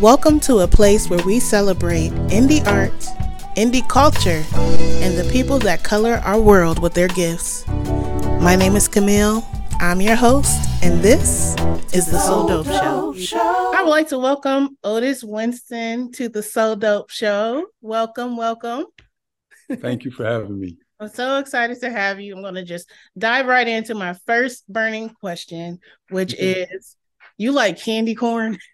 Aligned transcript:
Welcome 0.00 0.40
to 0.40 0.58
a 0.58 0.66
place 0.66 1.08
where 1.08 1.24
we 1.24 1.38
celebrate 1.38 2.10
indie 2.28 2.66
art, 2.66 2.90
indie 3.56 3.88
culture, 3.88 4.42
and 4.56 5.16
the 5.16 5.26
people 5.30 5.60
that 5.60 5.84
color 5.84 6.14
our 6.24 6.40
world 6.40 6.80
with 6.80 6.94
their 6.94 7.06
gifts. 7.06 7.64
My 8.40 8.56
name 8.56 8.74
is 8.74 8.88
Camille. 8.88 9.46
I'm 9.78 10.00
your 10.00 10.16
host, 10.16 10.68
and 10.82 11.00
this 11.00 11.54
is 11.94 12.06
the 12.10 12.18
So 12.18 12.48
Dope 12.48 12.66
Show. 12.66 13.14
I 13.72 13.82
would 13.84 13.90
like 13.90 14.08
to 14.08 14.18
welcome 14.18 14.76
Otis 14.82 15.22
Winston 15.22 16.10
to 16.12 16.28
the 16.28 16.42
So 16.42 16.74
Dope 16.74 17.10
Show. 17.10 17.64
Welcome, 17.80 18.36
welcome. 18.36 18.86
Thank 19.70 20.04
you 20.04 20.10
for 20.10 20.24
having 20.24 20.58
me. 20.58 20.76
I'm 21.00 21.08
so 21.08 21.38
excited 21.38 21.80
to 21.82 21.90
have 21.90 22.20
you. 22.20 22.34
I'm 22.34 22.42
going 22.42 22.56
to 22.56 22.64
just 22.64 22.90
dive 23.16 23.46
right 23.46 23.66
into 23.66 23.94
my 23.94 24.14
first 24.26 24.66
burning 24.68 25.10
question, 25.10 25.78
which 26.10 26.34
is 26.38 26.96
you 27.38 27.52
like 27.52 27.80
candy 27.80 28.16
corn? 28.16 28.58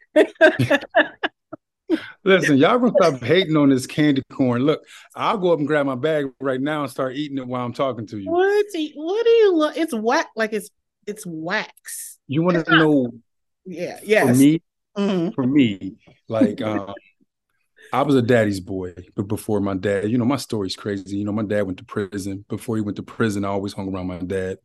Listen, 2.25 2.57
y'all 2.57 2.79
gonna 2.79 2.93
stop 3.01 3.23
hating 3.23 3.57
on 3.57 3.71
this 3.71 3.87
candy 3.87 4.23
corn. 4.33 4.63
Look, 4.63 4.81
I'll 5.17 5.39
go 5.39 5.53
up 5.53 5.59
and 5.59 5.67
grab 5.67 5.87
my 5.87 5.95
bag 5.95 6.27
right 6.41 6.61
now 6.61 6.83
and 6.83 6.91
start 6.91 7.17
eating 7.17 7.39
it 7.39 7.47
while 7.47 7.65
I'm 7.65 7.73
talking 7.73 8.07
to 8.09 8.19
you. 8.19 8.31
What? 8.31 8.67
What 8.95 9.25
do 9.25 9.31
you 9.31 9.57
look? 9.57 9.77
It's 9.77 9.95
wax, 9.95 10.29
like 10.37 10.53
it's 10.53 10.71
it's 11.07 11.25
wax. 11.27 12.19
You 12.29 12.43
want 12.43 12.65
to 12.65 12.77
know? 12.77 13.11
Yeah, 13.65 13.99
yeah. 14.03 14.27
For 14.27 14.35
me, 14.35 14.63
mm-hmm. 14.97 15.31
for 15.31 15.47
me, 15.47 15.97
like 16.29 16.61
um, 16.63 16.95
I 17.93 18.03
was 18.03 18.15
a 18.15 18.23
daddy's 18.23 18.61
boy, 18.61 18.95
but 19.17 19.27
before 19.27 19.61
my 19.61 19.75
dad, 19.75 20.11
you 20.11 20.19
know, 20.19 20.25
my 20.25 20.37
story's 20.37 20.77
crazy. 20.77 21.17
You 21.17 21.25
know, 21.25 21.33
my 21.33 21.43
dad 21.43 21.63
went 21.63 21.79
to 21.79 21.85
prison. 21.85 22.45
Before 22.49 22.77
he 22.77 22.83
went 22.83 22.97
to 22.97 23.03
prison, 23.03 23.45
I 23.45 23.49
always 23.49 23.73
hung 23.73 23.93
around 23.93 24.07
my 24.07 24.19
dad. 24.19 24.59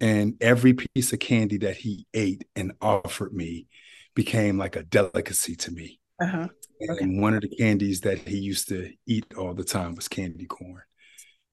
And 0.00 0.34
every 0.40 0.74
piece 0.74 1.12
of 1.12 1.20
candy 1.20 1.58
that 1.58 1.76
he 1.76 2.06
ate 2.12 2.44
and 2.56 2.72
offered 2.80 3.32
me 3.32 3.68
became 4.14 4.58
like 4.58 4.76
a 4.76 4.82
delicacy 4.82 5.56
to 5.56 5.70
me. 5.70 6.00
Uh-huh. 6.20 6.48
Okay. 6.90 7.04
And 7.04 7.20
one 7.20 7.34
of 7.34 7.42
the 7.42 7.48
candies 7.56 8.00
that 8.02 8.18
he 8.18 8.38
used 8.38 8.68
to 8.68 8.92
eat 9.06 9.26
all 9.36 9.54
the 9.54 9.64
time 9.64 9.94
was 9.94 10.08
candy 10.08 10.46
corn. 10.46 10.82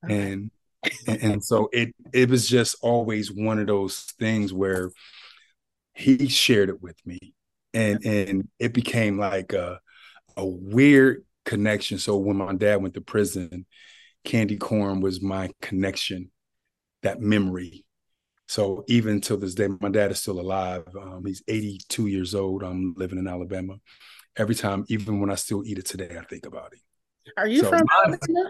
Okay. 0.05 0.31
And, 0.31 0.51
and 1.07 1.23
and 1.23 1.43
so 1.43 1.69
it 1.73 1.93
it 2.13 2.29
was 2.29 2.47
just 2.47 2.75
always 2.81 3.31
one 3.31 3.59
of 3.59 3.67
those 3.67 4.01
things 4.19 4.53
where 4.53 4.91
he 5.93 6.27
shared 6.27 6.69
it 6.69 6.81
with 6.81 6.95
me. 7.05 7.33
And 7.73 8.03
and 8.05 8.47
it 8.59 8.73
became 8.73 9.17
like 9.17 9.53
a 9.53 9.79
a 10.37 10.45
weird 10.45 11.25
connection. 11.45 11.97
So 11.97 12.17
when 12.17 12.37
my 12.37 12.53
dad 12.53 12.81
went 12.81 12.93
to 12.93 13.01
prison, 13.01 13.65
candy 14.23 14.57
corn 14.57 15.01
was 15.01 15.21
my 15.21 15.51
connection, 15.61 16.31
that 17.03 17.19
memory. 17.19 17.85
So 18.49 18.83
even 18.87 19.21
till 19.21 19.37
this 19.37 19.53
day, 19.55 19.69
my 19.79 19.89
dad 19.89 20.11
is 20.11 20.19
still 20.19 20.39
alive. 20.39 20.83
Um, 20.99 21.23
he's 21.25 21.43
82 21.47 22.07
years 22.07 22.35
old. 22.35 22.63
I'm 22.63 22.93
living 22.97 23.17
in 23.17 23.27
Alabama. 23.27 23.75
Every 24.35 24.55
time, 24.55 24.85
even 24.89 25.21
when 25.21 25.29
I 25.29 25.35
still 25.35 25.63
eat 25.65 25.77
it 25.77 25.85
today, 25.85 26.17
I 26.19 26.25
think 26.25 26.45
about 26.45 26.73
it. 26.73 26.79
Are 27.37 27.47
you 27.47 27.61
so 27.61 27.69
from 27.69 27.87
Alabama? 27.97 28.49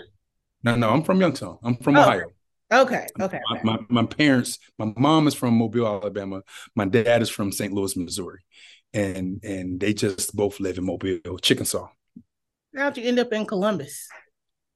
No, 0.63 0.75
no, 0.75 0.89
I'm 0.89 1.03
from 1.03 1.19
Youngstown. 1.21 1.59
I'm 1.63 1.75
from 1.77 1.97
oh. 1.97 2.01
Ohio. 2.01 2.27
Okay. 2.71 3.07
Okay. 3.19 3.39
My, 3.49 3.61
my, 3.63 3.79
my, 3.89 4.05
parents, 4.05 4.59
my 4.77 4.93
mom 4.95 5.27
is 5.27 5.33
from 5.33 5.55
Mobile, 5.55 5.87
Alabama. 5.87 6.41
My 6.75 6.85
dad 6.85 7.21
is 7.21 7.29
from 7.29 7.51
St. 7.51 7.73
Louis, 7.73 7.95
Missouri 7.97 8.41
and 8.93 9.43
and 9.43 9.79
they 9.79 9.93
just 9.93 10.35
both 10.35 10.59
live 10.59 10.77
in 10.77 10.85
Mobile, 10.85 11.37
Chickasaw. 11.41 11.89
How'd 12.75 12.97
you 12.97 13.07
end 13.07 13.19
up 13.19 13.31
in 13.33 13.45
Columbus? 13.45 14.07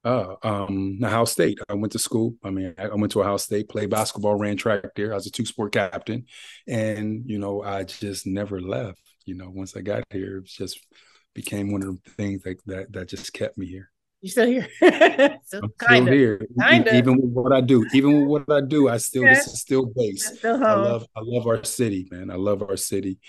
Uh, 0.03 0.35
um, 0.43 0.99
Ohio 1.03 1.25
State. 1.25 1.59
I 1.69 1.73
went 1.73 1.93
to 1.93 1.99
school. 1.99 2.35
I 2.43 2.49
mean, 2.49 2.73
I 2.77 2.89
went 2.89 3.11
to 3.13 3.21
Ohio 3.21 3.37
State, 3.37 3.69
played 3.69 3.89
basketball, 3.89 4.35
ran 4.35 4.57
track 4.57 4.83
there. 4.95 5.11
I 5.11 5.15
was 5.15 5.27
a 5.27 5.31
two 5.31 5.45
sport 5.45 5.73
captain, 5.73 6.25
and 6.67 7.23
you 7.25 7.39
know, 7.39 7.63
I 7.63 7.83
just 7.83 8.27
never 8.27 8.59
left. 8.61 9.01
You 9.25 9.35
know, 9.35 9.49
once 9.49 9.77
I 9.77 9.81
got 9.81 10.03
here, 10.09 10.39
it 10.39 10.45
just 10.45 10.79
became 11.33 11.71
one 11.71 11.83
of 11.83 12.03
the 12.03 12.11
things 12.11 12.43
that 12.43 12.57
that, 12.65 12.91
that 12.91 13.07
just 13.07 13.33
kept 13.33 13.57
me 13.57 13.65
here. 13.65 13.89
You 14.21 14.29
still 14.29 14.47
here? 14.47 14.67
so, 15.45 15.61
I'm 15.61 15.71
still 15.81 16.05
here. 16.05 16.47
Kinda. 16.59 16.97
Even 16.97 17.15
with 17.15 17.31
what 17.31 17.53
I 17.53 17.61
do, 17.61 17.85
even 17.93 18.27
with 18.27 18.47
what 18.47 18.63
I 18.63 18.65
do, 18.65 18.89
I 18.89 18.97
still 18.97 19.23
this 19.23 19.47
is 19.47 19.61
still 19.61 19.85
base. 19.85 20.37
Still 20.37 20.63
I 20.63 20.73
love 20.73 21.05
I 21.15 21.21
love 21.21 21.47
our 21.47 21.63
city, 21.63 22.07
man. 22.11 22.29
I 22.29 22.35
love 22.35 22.61
our 22.61 22.77
city 22.77 23.19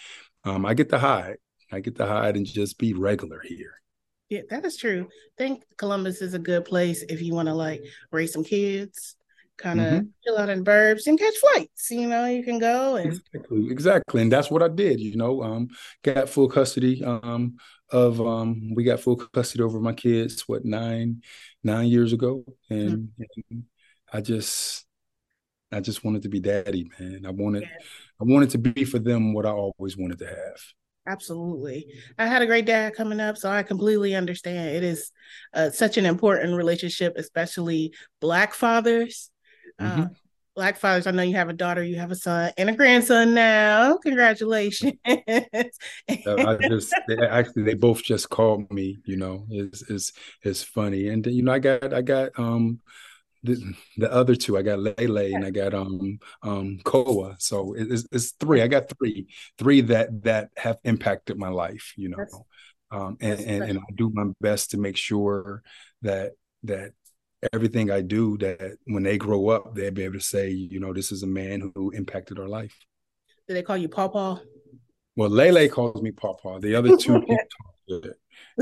um, 0.44 0.66
I 0.66 0.74
get 0.74 0.90
to 0.90 0.98
hide. 0.98 1.38
I 1.72 1.80
get 1.80 1.96
to 1.96 2.06
hide 2.06 2.36
and 2.36 2.46
just 2.46 2.78
be 2.78 2.92
regular 2.92 3.40
here. 3.44 3.80
Yeah, 4.30 4.40
that 4.50 4.64
is 4.64 4.76
true. 4.76 5.06
I 5.08 5.42
think 5.42 5.64
Columbus 5.76 6.22
is 6.22 6.34
a 6.34 6.38
good 6.38 6.64
place 6.64 7.04
if 7.08 7.20
you 7.20 7.34
want 7.34 7.48
to 7.48 7.54
like 7.54 7.82
raise 8.10 8.32
some 8.32 8.44
kids, 8.44 9.16
kind 9.58 9.80
of 9.80 9.86
mm-hmm. 9.86 10.06
chill 10.24 10.38
out 10.38 10.48
in 10.48 10.64
burbs 10.64 11.06
and 11.06 11.18
catch 11.18 11.34
flights. 11.36 11.90
You 11.90 12.08
know, 12.08 12.26
you 12.26 12.42
can 12.42 12.58
go 12.58 12.96
and 12.96 13.12
exactly, 13.12 13.70
exactly, 13.70 14.22
and 14.22 14.32
that's 14.32 14.50
what 14.50 14.62
I 14.62 14.68
did. 14.68 15.00
You 15.00 15.16
know, 15.16 15.42
um, 15.42 15.68
got 16.02 16.28
full 16.28 16.48
custody 16.48 17.04
um 17.04 17.56
of 17.90 18.20
um 18.20 18.72
we 18.74 18.82
got 18.82 19.00
full 19.00 19.16
custody 19.16 19.62
over 19.62 19.78
my 19.78 19.92
kids 19.92 20.42
what 20.48 20.64
nine 20.64 21.22
nine 21.62 21.88
years 21.88 22.12
ago, 22.12 22.44
and, 22.70 23.08
mm-hmm. 23.08 23.40
and 23.50 23.64
I 24.12 24.20
just 24.20 24.86
I 25.70 25.80
just 25.80 26.04
wanted 26.04 26.22
to 26.22 26.28
be 26.28 26.40
daddy, 26.40 26.88
man. 26.98 27.24
I 27.26 27.30
wanted 27.30 27.62
yeah. 27.62 27.68
I 28.20 28.24
wanted 28.24 28.50
to 28.50 28.58
be 28.58 28.84
for 28.84 28.98
them 28.98 29.34
what 29.34 29.44
I 29.44 29.50
always 29.50 29.96
wanted 29.96 30.18
to 30.20 30.26
have. 30.26 30.62
Absolutely. 31.06 31.86
I 32.18 32.26
had 32.26 32.42
a 32.42 32.46
great 32.46 32.64
dad 32.64 32.94
coming 32.94 33.20
up, 33.20 33.36
so 33.36 33.50
I 33.50 33.62
completely 33.62 34.14
understand. 34.14 34.74
It 34.74 34.82
is 34.82 35.10
uh, 35.52 35.70
such 35.70 35.98
an 35.98 36.06
important 36.06 36.56
relationship, 36.56 37.14
especially 37.16 37.92
Black 38.20 38.54
fathers. 38.54 39.30
Mm-hmm. 39.80 40.02
Uh, 40.02 40.06
Black 40.56 40.78
fathers, 40.78 41.06
I 41.06 41.10
know 41.10 41.22
you 41.22 41.34
have 41.34 41.48
a 41.48 41.52
daughter, 41.52 41.82
you 41.82 41.96
have 41.96 42.12
a 42.12 42.14
son, 42.14 42.52
and 42.56 42.70
a 42.70 42.72
grandson 42.72 43.34
now. 43.34 43.98
Congratulations! 43.98 44.92
I 45.06 46.58
just 46.68 46.94
they, 47.08 47.16
actually 47.18 47.64
they 47.64 47.74
both 47.74 48.04
just 48.04 48.30
called 48.30 48.72
me. 48.72 48.98
You 49.04 49.16
know, 49.16 49.46
it's 49.50 49.82
it's 49.90 50.12
it's 50.42 50.62
funny, 50.62 51.08
and 51.08 51.26
you 51.26 51.42
know 51.42 51.52
I 51.52 51.58
got 51.58 51.92
I 51.92 52.02
got 52.02 52.38
um 52.38 52.78
the, 53.44 53.74
the 53.98 54.12
other 54.12 54.34
two, 54.34 54.56
I 54.56 54.62
got 54.62 54.78
Lele 54.78 55.34
and 55.34 55.44
I 55.44 55.50
got 55.50 55.74
um 55.74 56.18
um 56.42 56.78
Koa. 56.82 57.36
So 57.38 57.74
it's, 57.74 58.06
it's 58.10 58.32
three. 58.32 58.62
I 58.62 58.66
got 58.66 58.88
three, 58.98 59.28
three 59.58 59.82
that 59.82 60.22
that 60.24 60.48
have 60.56 60.78
impacted 60.82 61.38
my 61.38 61.50
life. 61.50 61.92
You 61.96 62.08
know, 62.08 62.16
that's, 62.18 62.40
um, 62.90 63.16
and 63.20 63.40
and, 63.40 63.64
and 63.64 63.78
I 63.78 63.92
do 63.94 64.10
my 64.12 64.24
best 64.40 64.70
to 64.70 64.78
make 64.78 64.96
sure 64.96 65.62
that 66.02 66.32
that 66.64 66.92
everything 67.52 67.90
I 67.90 68.00
do 68.00 68.38
that 68.38 68.78
when 68.86 69.02
they 69.02 69.18
grow 69.18 69.48
up, 69.48 69.74
they'll 69.74 69.90
be 69.90 70.04
able 70.04 70.14
to 70.14 70.24
say, 70.24 70.48
you 70.48 70.80
know, 70.80 70.94
this 70.94 71.12
is 71.12 71.22
a 71.22 71.26
man 71.26 71.72
who 71.74 71.90
impacted 71.90 72.38
our 72.38 72.48
life. 72.48 72.76
Do 73.46 73.52
they 73.52 73.62
call 73.62 73.76
you 73.76 73.88
Pawpaw? 73.88 74.38
Well, 75.16 75.30
Lele 75.30 75.68
calls 75.68 76.00
me 76.00 76.12
Pawpaw. 76.12 76.60
The 76.60 76.74
other 76.74 76.96
two 76.96 77.22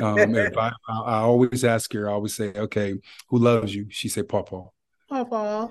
Um, 0.03 0.34
if 0.34 0.56
I, 0.56 0.72
I, 0.88 1.19
always 1.21 1.65
ask 1.65 1.93
her, 1.93 2.09
I 2.09 2.12
always 2.12 2.34
say, 2.34 2.53
"Okay, 2.55 2.94
who 3.28 3.38
loves 3.38 3.75
you?" 3.75 3.87
She 3.91 4.09
say, 4.09 4.22
"Pawpaw." 4.22 4.69
Pawpaw. 5.09 5.69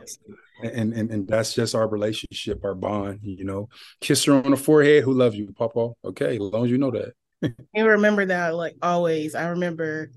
And, 0.63 0.93
and 0.93 1.09
and 1.09 1.27
that's 1.27 1.53
just 1.53 1.73
our 1.73 1.87
relationship, 1.87 2.63
our 2.63 2.75
bond. 2.75 3.19
You 3.23 3.45
know, 3.45 3.69
kiss 3.99 4.23
her 4.25 4.33
on 4.33 4.51
the 4.51 4.57
forehead. 4.57 5.03
Who 5.03 5.13
loves 5.13 5.35
you, 5.35 5.51
Papa? 5.53 5.91
Okay, 6.05 6.35
as 6.35 6.39
long 6.39 6.65
as 6.65 6.71
you 6.71 6.77
know 6.77 6.91
that. 6.91 7.13
you 7.73 7.85
remember 7.85 8.25
that, 8.27 8.55
like 8.55 8.75
always. 8.81 9.33
I 9.33 9.47
remember 9.49 10.11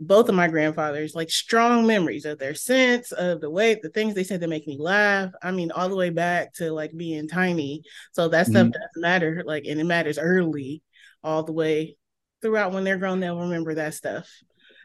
both 0.00 0.28
of 0.28 0.34
my 0.34 0.48
grandfathers, 0.48 1.14
like 1.14 1.30
strong 1.30 1.86
memories 1.86 2.24
of 2.24 2.38
their 2.38 2.54
sense 2.54 3.12
of 3.12 3.40
the 3.40 3.50
way 3.50 3.78
the 3.80 3.90
things 3.90 4.14
they 4.14 4.24
said 4.24 4.40
that 4.40 4.48
make 4.48 4.66
me 4.66 4.76
laugh. 4.78 5.30
I 5.42 5.52
mean, 5.52 5.70
all 5.70 5.88
the 5.88 5.96
way 5.96 6.10
back 6.10 6.54
to 6.54 6.72
like 6.72 6.96
being 6.96 7.28
tiny. 7.28 7.82
So 8.12 8.28
that 8.28 8.46
stuff 8.46 8.62
mm-hmm. 8.62 8.70
doesn't 8.70 8.96
matter. 8.96 9.44
Like, 9.46 9.66
and 9.66 9.78
it 9.78 9.84
matters 9.84 10.18
early, 10.18 10.82
all 11.22 11.44
the 11.44 11.52
way 11.52 11.96
throughout 12.42 12.72
when 12.72 12.84
they're 12.84 12.98
grown, 12.98 13.20
they'll 13.20 13.38
remember 13.38 13.74
that 13.74 13.94
stuff. 13.94 14.28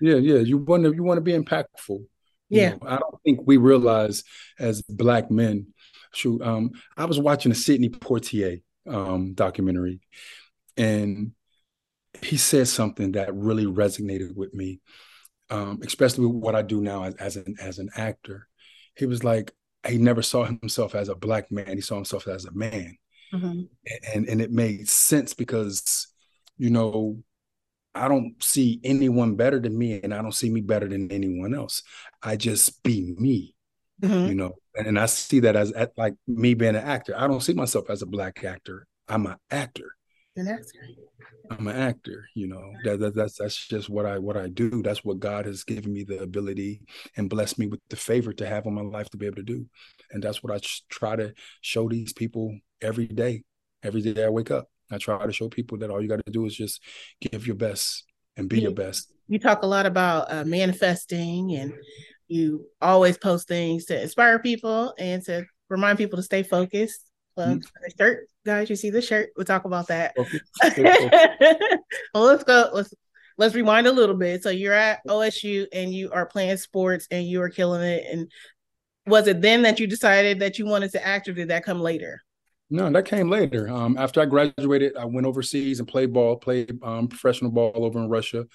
Yeah, 0.01 0.15
yeah. 0.15 0.39
You 0.39 0.57
want 0.57 0.83
to 0.83 0.93
you 0.93 1.03
want 1.03 1.17
to 1.17 1.21
be 1.21 1.33
impactful. 1.33 2.05
Yeah. 2.49 2.73
You 2.73 2.79
know, 2.81 2.87
I 2.87 2.97
don't 2.97 3.21
think 3.23 3.41
we 3.45 3.57
realize 3.57 4.23
as 4.59 4.81
black 4.83 5.31
men. 5.31 5.67
Shoot, 6.13 6.41
um, 6.41 6.71
I 6.95 7.05
was 7.05 7.19
watching 7.19 7.51
a 7.51 7.55
Sidney 7.55 7.89
Poitier 7.89 8.61
um, 8.87 9.33
documentary, 9.33 9.99
and 10.77 11.31
he 12.21 12.37
said 12.37 12.67
something 12.67 13.13
that 13.13 13.35
really 13.35 13.65
resonated 13.65 14.33
with 14.33 14.53
me, 14.53 14.79
um, 15.49 15.81
especially 15.83 16.25
with 16.25 16.37
what 16.37 16.55
I 16.55 16.61
do 16.61 16.81
now 16.81 17.03
as, 17.03 17.15
as 17.15 17.35
an 17.35 17.55
as 17.59 17.79
an 17.79 17.89
actor. 17.97 18.47
He 18.95 19.05
was 19.05 19.25
like, 19.25 19.51
he 19.85 19.97
never 19.97 20.21
saw 20.21 20.45
himself 20.45 20.95
as 20.95 21.09
a 21.09 21.15
black 21.15 21.51
man; 21.51 21.75
he 21.75 21.81
saw 21.81 21.95
himself 21.95 22.27
as 22.29 22.45
a 22.45 22.51
man, 22.53 22.97
mm-hmm. 23.33 23.63
and 24.13 24.29
and 24.29 24.41
it 24.41 24.51
made 24.51 24.87
sense 24.87 25.33
because, 25.33 26.07
you 26.57 26.69
know, 26.69 27.17
I 27.95 28.07
don't 28.09 28.41
see 28.43 28.79
anyone 28.83 29.35
better 29.35 29.59
than 29.59 29.77
me, 29.77 30.01
and 30.01 30.13
I 30.13 30.21
don't 30.21 30.33
see 30.33 30.49
me 30.49 30.61
better 30.61 30.87
than 30.87 31.11
anyone 31.11 31.55
else. 31.55 31.81
I 32.21 32.35
just 32.35 32.83
be 32.83 33.15
me, 33.17 33.55
mm-hmm. 34.01 34.27
you 34.27 34.35
know. 34.35 34.55
And, 34.75 34.87
and, 34.87 34.99
I 34.99 35.05
see 35.05 35.39
that 35.41 35.55
as 35.55 35.73
like 35.97 36.15
me 36.27 36.53
being 36.53 36.75
an 36.75 36.83
actor. 36.83 37.15
I 37.17 37.27
don't 37.27 37.41
see 37.41 37.53
myself 37.53 37.89
as 37.89 38.01
a 38.01 38.05
black 38.05 38.43
actor. 38.43 38.85
I'm 39.07 39.25
an 39.25 39.37
actor. 39.49 39.95
An 40.35 40.49
actor. 40.49 40.79
I'm 41.49 41.67
an 41.67 41.75
actor. 41.75 42.27
You 42.33 42.47
know 42.47 42.73
that, 42.83 42.99
that 42.99 43.15
that's 43.15 43.37
that's 43.37 43.67
just 43.67 43.89
what 43.89 44.05
I 44.05 44.17
what 44.17 44.35
I 44.35 44.47
do. 44.47 44.81
That's 44.81 45.05
what 45.05 45.19
God 45.19 45.45
has 45.45 45.63
given 45.63 45.93
me 45.93 46.03
the 46.03 46.21
ability 46.21 46.81
and 47.15 47.29
blessed 47.29 47.57
me 47.57 47.67
with 47.67 47.79
the 47.89 47.95
favor 47.95 48.33
to 48.33 48.45
have 48.45 48.67
on 48.67 48.73
my 48.73 48.81
life 48.81 49.09
to 49.11 49.17
be 49.17 49.27
able 49.27 49.37
to 49.37 49.43
do. 49.43 49.65
And 50.11 50.21
that's 50.21 50.43
what 50.43 50.53
I 50.53 50.59
try 50.89 51.15
to 51.15 51.33
show 51.61 51.87
these 51.87 52.11
people 52.11 52.57
every 52.81 53.07
day. 53.07 53.43
Every 53.83 54.01
day 54.01 54.25
I 54.25 54.29
wake 54.29 54.51
up. 54.51 54.67
I 54.91 54.97
try 54.97 55.25
to 55.25 55.33
show 55.33 55.49
people 55.49 55.77
that 55.79 55.89
all 55.89 56.01
you 56.01 56.07
got 56.07 56.23
to 56.25 56.31
do 56.31 56.45
is 56.45 56.55
just 56.55 56.81
give 57.21 57.47
your 57.47 57.55
best 57.55 58.05
and 58.37 58.49
be 58.49 58.61
your 58.61 58.71
best. 58.71 59.11
You 59.27 59.39
talk 59.39 59.63
a 59.63 59.67
lot 59.67 59.85
about 59.85 60.31
uh, 60.31 60.43
manifesting, 60.45 61.55
and 61.55 61.73
you 62.27 62.67
always 62.81 63.17
post 63.17 63.47
things 63.47 63.85
to 63.85 64.01
inspire 64.01 64.39
people 64.39 64.93
and 64.97 65.23
to 65.25 65.45
remind 65.69 65.97
people 65.97 66.17
to 66.17 66.23
stay 66.23 66.43
focused. 66.43 67.01
Well, 67.35 67.55
mm-hmm. 67.55 67.87
shirt, 67.97 68.27
guys, 68.45 68.69
you 68.69 68.75
see 68.75 68.91
the 68.91 69.01
shirt. 69.01 69.29
We'll 69.35 69.45
talk 69.45 69.65
about 69.65 69.87
that. 69.87 70.15
well, 72.13 72.23
let's 72.23 72.43
go. 72.43 72.69
Let's 72.73 72.93
let's 73.37 73.55
rewind 73.55 73.87
a 73.87 73.91
little 73.91 74.15
bit. 74.15 74.43
So 74.43 74.49
you're 74.49 74.73
at 74.73 75.05
OSU 75.07 75.67
and 75.73 75.93
you 75.93 76.11
are 76.11 76.25
playing 76.25 76.57
sports 76.57 77.07
and 77.11 77.27
you 77.27 77.41
are 77.41 77.49
killing 77.49 77.81
it. 77.81 78.05
And 78.09 78.31
was 79.05 79.27
it 79.27 79.41
then 79.41 79.63
that 79.63 79.79
you 79.79 79.87
decided 79.87 80.39
that 80.39 80.57
you 80.57 80.65
wanted 80.65 80.91
to 80.93 81.05
act, 81.05 81.27
or 81.27 81.33
did 81.33 81.49
that 81.49 81.65
come 81.65 81.79
later? 81.79 82.23
No, 82.75 82.91
that 82.91 83.05
came 83.05 83.29
later. 83.29 83.69
Um, 83.69 83.97
after 83.97 84.19
I 84.19 84.25
graduated, 84.25 84.97
I 84.97 85.05
went 85.05 85.25
overseas 85.25 85.79
and 85.79 85.87
played 85.87 86.11
ball, 86.11 86.35
played 86.35 86.77
um, 86.83 87.07
professional 87.07 87.49
ball 87.49 87.71
over 87.73 87.97
in 87.99 88.09
Russia. 88.09 88.45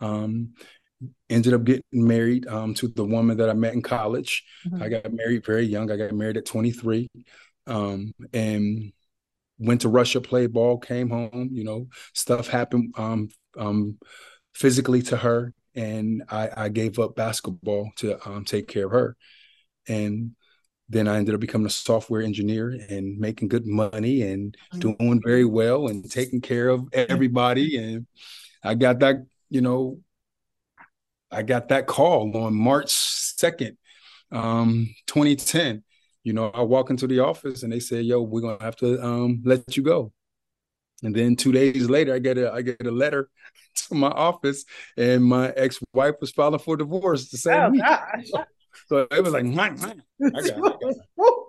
Um, 0.00 0.52
ended 1.30 1.54
up 1.54 1.64
getting 1.64 1.82
married 1.92 2.46
um, 2.46 2.74
to 2.74 2.88
the 2.88 3.06
woman 3.06 3.38
that 3.38 3.48
I 3.48 3.54
met 3.54 3.72
in 3.72 3.80
college. 3.80 4.44
Mm-hmm. 4.66 4.82
I 4.82 4.88
got 4.90 5.12
married 5.14 5.46
very 5.46 5.64
young. 5.64 5.90
I 5.90 5.96
got 5.96 6.12
married 6.12 6.36
at 6.36 6.44
23, 6.44 7.08
um, 7.66 8.12
and 8.34 8.92
went 9.58 9.80
to 9.80 9.88
Russia, 9.88 10.20
played 10.20 10.52
ball, 10.52 10.76
came 10.76 11.08
home. 11.08 11.48
You 11.50 11.64
know, 11.64 11.88
stuff 12.12 12.48
happened 12.48 12.92
um, 12.98 13.98
physically 14.52 15.00
to 15.04 15.16
her, 15.16 15.54
and 15.74 16.22
I, 16.28 16.50
I 16.54 16.68
gave 16.68 16.98
up 16.98 17.16
basketball 17.16 17.92
to 17.96 18.42
take 18.44 18.68
care 18.68 18.84
of 18.84 18.92
her. 18.92 19.16
And 19.88 20.32
then 20.90 21.06
I 21.06 21.16
ended 21.18 21.34
up 21.34 21.40
becoming 21.40 21.68
a 21.68 21.70
software 21.70 22.20
engineer 22.20 22.76
and 22.90 23.16
making 23.16 23.48
good 23.48 23.64
money 23.64 24.22
and 24.22 24.56
mm-hmm. 24.74 24.94
doing 24.96 25.22
very 25.24 25.44
well 25.44 25.86
and 25.86 26.10
taking 26.10 26.40
care 26.40 26.68
of 26.68 26.88
everybody. 26.92 27.76
And 27.76 28.06
I 28.64 28.74
got 28.74 28.98
that, 28.98 29.24
you 29.48 29.60
know, 29.60 30.00
I 31.30 31.42
got 31.42 31.68
that 31.68 31.86
call 31.86 32.36
on 32.36 32.54
March 32.54 32.88
2nd, 32.88 33.76
um, 34.32 34.92
2010. 35.06 35.84
You 36.24 36.32
know, 36.32 36.50
I 36.52 36.62
walk 36.62 36.90
into 36.90 37.06
the 37.06 37.20
office 37.20 37.62
and 37.62 37.72
they 37.72 37.80
said, 37.80 38.04
yo, 38.04 38.22
we're 38.22 38.40
gonna 38.40 38.62
have 38.62 38.76
to 38.76 39.02
um, 39.02 39.42
let 39.44 39.76
you 39.76 39.84
go. 39.84 40.12
And 41.04 41.14
then 41.14 41.36
two 41.36 41.52
days 41.52 41.88
later, 41.88 42.12
I 42.12 42.18
get 42.18 42.36
a 42.36 42.52
I 42.52 42.62
get 42.62 42.84
a 42.84 42.90
letter 42.90 43.30
to 43.88 43.94
my 43.94 44.08
office, 44.08 44.64
and 44.98 45.24
my 45.24 45.50
ex-wife 45.50 46.16
was 46.20 46.32
filing 46.32 46.58
for 46.58 46.76
divorce 46.76 47.30
the 47.30 47.38
same 47.38 47.60
oh, 47.62 47.70
week. 47.70 48.44
Gosh. 48.70 48.84
So 48.88 49.06
it 49.10 49.22
was 49.22 49.32
like, 49.32 49.44
I 49.58 49.68
got, 49.68 49.96
I 50.22 50.40
got, 50.42 50.94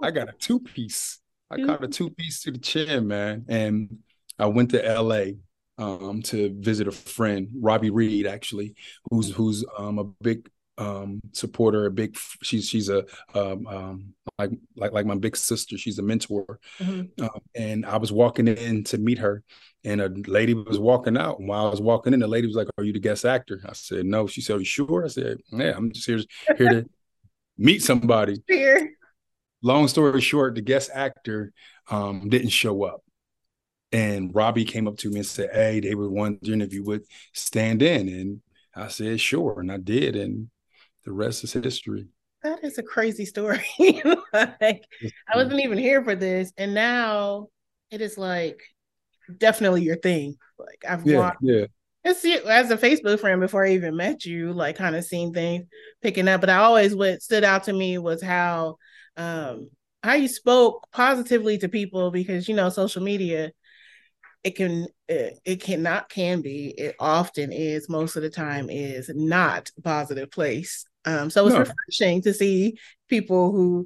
I 0.03 0.11
got 0.11 0.29
a 0.29 0.33
two 0.33 0.59
piece. 0.59 1.19
I 1.49 1.57
caught 1.57 1.83
a 1.83 1.87
two 1.87 2.09
piece 2.11 2.43
to 2.43 2.51
the 2.51 2.59
chin, 2.59 3.07
man. 3.07 3.45
And 3.49 3.97
I 4.39 4.45
went 4.45 4.71
to 4.71 5.01
LA 5.01 5.33
um, 5.77 6.21
to 6.23 6.55
visit 6.59 6.87
a 6.87 6.91
friend, 6.91 7.49
Robbie 7.59 7.89
Reed, 7.89 8.27
actually, 8.27 8.75
who's 9.09 9.31
who's 9.31 9.65
um, 9.77 9.99
a 9.99 10.03
big 10.03 10.49
um, 10.77 11.21
supporter, 11.33 11.85
a 11.85 11.91
big. 11.91 12.17
She's 12.41 12.67
she's 12.67 12.89
a 12.89 13.05
um, 13.33 13.67
um, 13.67 14.13
like 14.37 14.51
like 14.75 14.91
like 14.91 15.05
my 15.05 15.15
big 15.15 15.35
sister. 15.35 15.77
She's 15.77 15.99
a 15.99 16.03
mentor, 16.03 16.59
mm-hmm. 16.79 17.23
um, 17.23 17.41
and 17.55 17.85
I 17.85 17.97
was 17.97 18.11
walking 18.11 18.47
in 18.47 18.83
to 18.85 18.97
meet 18.97 19.19
her, 19.19 19.43
and 19.83 20.01
a 20.01 20.09
lady 20.27 20.53
was 20.53 20.79
walking 20.79 21.17
out. 21.17 21.39
And 21.39 21.47
while 21.47 21.67
I 21.67 21.69
was 21.69 21.81
walking 21.81 22.13
in, 22.13 22.19
the 22.19 22.27
lady 22.27 22.47
was 22.47 22.55
like, 22.55 22.67
"Are 22.77 22.83
you 22.83 22.93
the 22.93 22.99
guest 22.99 23.25
actor?" 23.25 23.61
I 23.67 23.73
said, 23.73 24.05
"No." 24.05 24.27
She 24.27 24.41
said, 24.41 24.55
"Are 24.55 24.59
you 24.59 24.65
sure?" 24.65 25.05
I 25.05 25.09
said, 25.09 25.37
"Yeah, 25.51 25.73
I'm 25.75 25.91
just 25.91 26.07
here 26.07 26.19
here 26.57 26.69
to 26.69 26.89
meet 27.61 27.83
somebody. 27.83 28.41
Here. 28.47 28.91
Long 29.61 29.87
story 29.87 30.21
short, 30.21 30.55
the 30.55 30.61
guest 30.61 30.89
actor 30.93 31.53
um, 31.89 32.29
didn't 32.29 32.49
show 32.49 32.83
up. 32.83 33.01
And 33.91 34.33
Robbie 34.33 34.65
came 34.65 34.87
up 34.87 34.97
to 34.97 35.09
me 35.09 35.17
and 35.17 35.25
said, 35.25 35.51
Hey, 35.53 35.79
they 35.79 35.95
were 35.95 36.09
wondering 36.09 36.61
if 36.61 36.73
you 36.73 36.83
would 36.85 37.03
stand 37.33 37.81
in. 37.81 38.07
And 38.07 38.41
I 38.75 38.87
said, 38.87 39.21
Sure. 39.21 39.59
And 39.59 39.71
I 39.71 39.77
did. 39.77 40.15
And 40.15 40.49
the 41.05 41.11
rest 41.11 41.43
is 41.43 41.53
history. 41.53 42.07
That 42.43 42.63
is 42.63 42.79
a 42.79 42.83
crazy 42.83 43.25
story. 43.25 43.63
like, 44.33 44.83
I 45.29 45.35
wasn't 45.35 45.59
even 45.59 45.77
here 45.77 46.03
for 46.03 46.15
this. 46.15 46.51
And 46.57 46.73
now 46.73 47.49
it 47.91 48.01
is 48.01 48.17
like 48.17 48.61
definitely 49.37 49.83
your 49.83 49.97
thing. 49.97 50.37
Like, 50.57 50.83
I've 50.87 51.05
yeah, 51.05 51.17
watched, 51.17 51.37
yeah 51.41 51.65
as 52.03 52.71
a 52.71 52.77
Facebook 52.77 53.19
friend 53.19 53.39
before 53.39 53.65
I 53.65 53.73
even 53.73 53.95
met 53.95 54.25
you, 54.25 54.53
like 54.53 54.75
kind 54.75 54.95
of 54.95 55.05
seeing 55.05 55.33
things 55.33 55.65
picking 56.01 56.27
up. 56.27 56.41
But 56.41 56.49
I 56.49 56.57
always 56.57 56.95
what 56.95 57.21
stood 57.21 57.43
out 57.43 57.65
to 57.65 57.73
me 57.73 57.97
was 57.97 58.21
how 58.21 58.77
um 59.17 59.69
how 60.03 60.13
you 60.13 60.27
spoke 60.27 60.87
positively 60.91 61.57
to 61.59 61.69
people 61.69 62.11
because 62.11 62.47
you 62.47 62.55
know 62.55 62.69
social 62.69 63.03
media 63.03 63.51
it 64.43 64.55
can 64.55 64.87
it, 65.07 65.39
it 65.45 65.61
cannot 65.61 66.09
can 66.09 66.41
be 66.41 66.69
it 66.77 66.95
often 66.99 67.51
is 67.51 67.89
most 67.89 68.15
of 68.15 68.23
the 68.23 68.29
time 68.29 68.69
is 68.69 69.11
not 69.13 69.69
a 69.77 69.81
positive 69.81 70.31
place 70.31 70.85
um 71.05 71.29
so 71.29 71.45
it's 71.45 71.55
no. 71.55 71.59
refreshing 71.59 72.21
to 72.21 72.33
see 72.33 72.77
people 73.07 73.51
who 73.51 73.85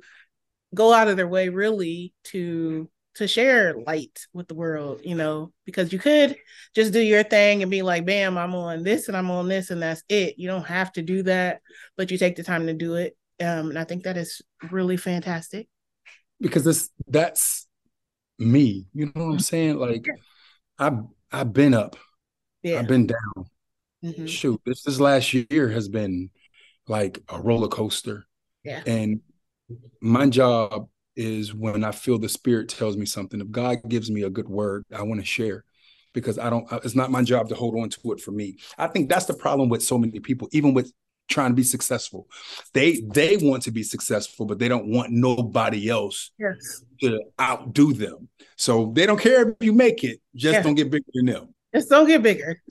go 0.73 0.93
out 0.93 1.07
of 1.07 1.17
their 1.17 1.27
way 1.27 1.49
really 1.49 2.13
to 2.23 2.89
to 3.15 3.27
share 3.27 3.75
light 3.87 4.27
with 4.33 4.47
the 4.47 4.55
world, 4.55 5.01
you 5.03 5.15
know, 5.15 5.51
because 5.65 5.91
you 5.91 5.99
could 5.99 6.35
just 6.73 6.93
do 6.93 6.99
your 6.99 7.23
thing 7.23 7.61
and 7.61 7.71
be 7.71 7.81
like, 7.81 8.05
bam, 8.05 8.37
I'm 8.37 8.53
on 8.53 8.83
this 8.83 9.07
and 9.07 9.15
I'm 9.15 9.31
on 9.31 9.47
this 9.47 9.69
and 9.71 9.81
that's 9.81 10.03
it. 10.09 10.35
You 10.37 10.47
don't 10.47 10.65
have 10.67 10.91
to 10.93 11.01
do 11.01 11.23
that, 11.23 11.61
but 11.97 12.11
you 12.11 12.17
take 12.17 12.35
the 12.35 12.43
time 12.43 12.67
to 12.67 12.73
do 12.73 12.95
it. 12.95 13.17
Um, 13.39 13.69
and 13.69 13.79
I 13.79 13.83
think 13.83 14.03
that 14.03 14.17
is 14.17 14.41
really 14.69 14.97
fantastic. 14.97 15.67
Because 16.39 16.65
this 16.65 16.89
that's 17.07 17.67
me. 18.37 18.87
You 18.93 19.05
know 19.05 19.11
what 19.13 19.21
I'm 19.21 19.31
mm-hmm. 19.31 19.39
saying? 19.39 19.77
Like 19.77 20.05
I've 20.77 20.99
I've 21.31 21.53
been 21.53 21.73
up. 21.73 21.95
Yeah. 22.63 22.79
I've 22.79 22.87
been 22.87 23.07
down. 23.07 23.45
Mm-hmm. 24.03 24.25
Shoot, 24.25 24.61
this 24.65 24.83
this 24.83 24.99
last 24.99 25.33
year 25.33 25.69
has 25.69 25.87
been 25.87 26.29
like 26.87 27.19
a 27.29 27.39
roller 27.39 27.69
coaster. 27.69 28.25
Yeah. 28.63 28.83
And 28.85 29.21
my 30.01 30.27
job 30.27 30.89
is 31.15 31.53
when 31.53 31.83
I 31.83 31.91
feel 31.91 32.17
the 32.17 32.29
spirit 32.29 32.69
tells 32.69 32.97
me 32.97 33.05
something. 33.05 33.41
If 33.41 33.51
God 33.51 33.77
gives 33.87 34.11
me 34.11 34.23
a 34.23 34.29
good 34.29 34.49
word, 34.49 34.85
I 34.93 35.03
want 35.03 35.19
to 35.19 35.25
share 35.25 35.63
because 36.13 36.39
I 36.39 36.49
don't, 36.49 36.65
it's 36.83 36.95
not 36.95 37.11
my 37.11 37.23
job 37.23 37.49
to 37.49 37.55
hold 37.55 37.77
on 37.77 37.89
to 37.89 38.11
it 38.13 38.21
for 38.21 38.31
me. 38.31 38.57
I 38.77 38.87
think 38.87 39.09
that's 39.09 39.25
the 39.25 39.33
problem 39.33 39.69
with 39.69 39.83
so 39.83 39.97
many 39.97 40.19
people, 40.19 40.47
even 40.51 40.73
with 40.73 40.91
trying 41.27 41.51
to 41.51 41.55
be 41.55 41.63
successful. 41.63 42.27
They 42.73 43.01
they 43.13 43.37
want 43.37 43.63
to 43.63 43.71
be 43.71 43.83
successful, 43.83 44.45
but 44.45 44.59
they 44.59 44.67
don't 44.67 44.87
want 44.87 45.11
nobody 45.11 45.89
else 45.89 46.31
yes. 46.37 46.83
to 47.01 47.19
outdo 47.39 47.93
them. 47.93 48.29
So 48.57 48.91
they 48.95 49.05
don't 49.05 49.19
care 49.19 49.49
if 49.49 49.55
you 49.59 49.73
make 49.73 50.03
it, 50.03 50.21
just 50.35 50.63
don't 50.63 50.75
get 50.75 50.91
bigger 50.91 51.05
than 51.13 51.25
them. 51.25 51.49
Just 51.73 51.89
don't 51.89 52.07
get 52.07 52.23
bigger. 52.23 52.61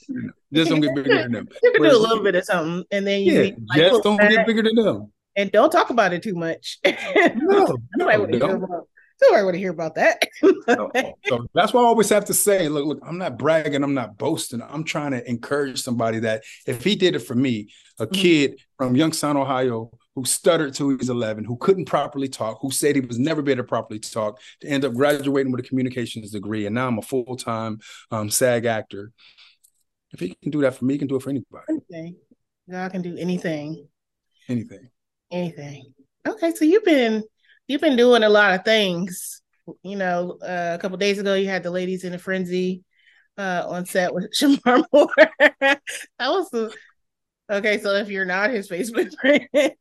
Just 0.53 0.71
don't 0.71 0.81
get 0.81 0.95
bigger 0.95 1.23
than 1.23 1.33
them. 1.33 1.49
You 1.63 1.73
can 1.73 1.81
Whereas, 1.83 1.95
do 1.95 2.01
a 2.01 2.03
little 2.03 2.25
bit 2.25 2.35
of 2.37 2.45
something, 2.45 2.85
and 2.91 3.07
then 3.07 3.21
you 3.21 3.33
yeah, 3.33 3.51
like, 3.69 3.79
just 3.79 3.95
oh, 3.97 4.03
don't 4.03 4.31
get 4.31 4.47
bigger 4.47 4.63
than 4.63 4.77
them 4.77 5.13
and 5.37 5.51
don't 5.53 5.71
talk 5.71 5.91
about 5.91 6.13
it 6.13 6.23
too 6.23 6.35
much. 6.35 6.79
No, 7.37 7.77
nobody 7.97 8.19
want 8.19 8.33
to 8.33 8.39
hear 8.39 8.57
about. 8.57 8.89
Nobody 9.23 9.45
want 9.45 9.55
to 9.55 9.59
hear 9.59 9.71
about 9.71 9.95
that. 9.95 10.29
no, 10.43 10.91
so 11.27 11.47
that's 11.55 11.73
why 11.73 11.83
I 11.83 11.85
always 11.85 12.09
have 12.09 12.25
to 12.27 12.35
say, 12.35 12.69
look, 12.69 12.85
look, 12.85 12.99
I'm 13.07 13.19
not 13.19 13.39
bragging, 13.39 13.83
I'm 13.83 13.95
not 13.95 14.19
boasting. 14.19 14.61
I'm 14.61 14.83
trying 14.83 15.13
to 15.13 15.29
encourage 15.29 15.81
somebody 15.81 16.19
that 16.21 16.43
if 16.67 16.83
he 16.83 16.97
did 16.97 17.15
it 17.15 17.21
for 17.21 17.35
me, 17.35 17.71
a 17.99 18.07
mm-hmm. 18.07 18.15
kid 18.15 18.61
from 18.77 18.97
Youngstown, 18.97 19.37
Ohio, 19.37 19.91
who 20.15 20.25
stuttered 20.25 20.75
till 20.75 20.89
he 20.89 20.97
was 20.97 21.11
11, 21.11 21.45
who 21.45 21.57
couldn't 21.57 21.87
properly 21.87 22.29
talk, 22.29 22.59
who 22.61 22.71
said 22.71 22.97
he 22.97 23.01
was 23.01 23.19
never 23.19 23.41
be 23.41 23.53
able 23.53 23.63
to 23.63 23.69
properly 23.69 24.01
talk, 24.01 24.41
to 24.61 24.69
end 24.69 24.85
up 24.85 24.95
graduating 24.95 25.53
with 25.53 25.65
a 25.65 25.69
communications 25.69 26.33
degree, 26.33 26.67
and 26.67 26.75
now 26.75 26.89
I'm 26.89 26.99
a 26.99 27.03
full 27.03 27.37
time 27.37 27.79
um, 28.11 28.31
SAG 28.31 28.65
actor. 28.65 29.13
If 30.13 30.21
he 30.21 30.37
can 30.43 30.51
do 30.51 30.61
that 30.63 30.75
for 30.75 30.85
me, 30.85 30.95
he 30.95 30.99
can 30.99 31.09
do 31.09 31.17
it 31.17 31.23
for 31.23 31.31
anybody. 31.31 31.65
Anything. 31.69 32.17
God 32.71 32.93
can 32.93 33.03
do 33.03 33.17
anything. 33.17 33.89
Anything. 34.49 34.91
Anything. 35.35 35.93
Okay, 36.29 36.55
so 36.55 36.65
you've 36.65 36.85
been 36.85 37.25
you've 37.67 37.81
been 37.81 37.97
doing 37.97 38.23
a 38.23 38.29
lot 38.29 38.55
of 38.55 38.65
things. 38.65 39.43
You 39.83 39.97
know, 39.97 40.39
uh, 40.41 40.77
a 40.77 40.79
couple 40.81 40.97
days 40.97 41.19
ago 41.19 41.35
you 41.35 41.49
had 41.49 41.65
the 41.65 41.73
ladies 41.73 42.05
in 42.05 42.15
a 42.15 42.19
frenzy 42.19 42.85
uh, 43.37 43.65
on 43.67 43.85
set 43.85 44.15
with 44.15 44.33
Shemar 44.41 44.85
Moore. 44.93 45.09
that 45.41 45.81
was 46.21 46.73
okay. 47.51 47.81
So 47.81 47.97
if 47.97 48.11
you're 48.11 48.25
not 48.25 48.51
his 48.51 48.69
Facebook 48.69 49.13
friend, 49.21 49.75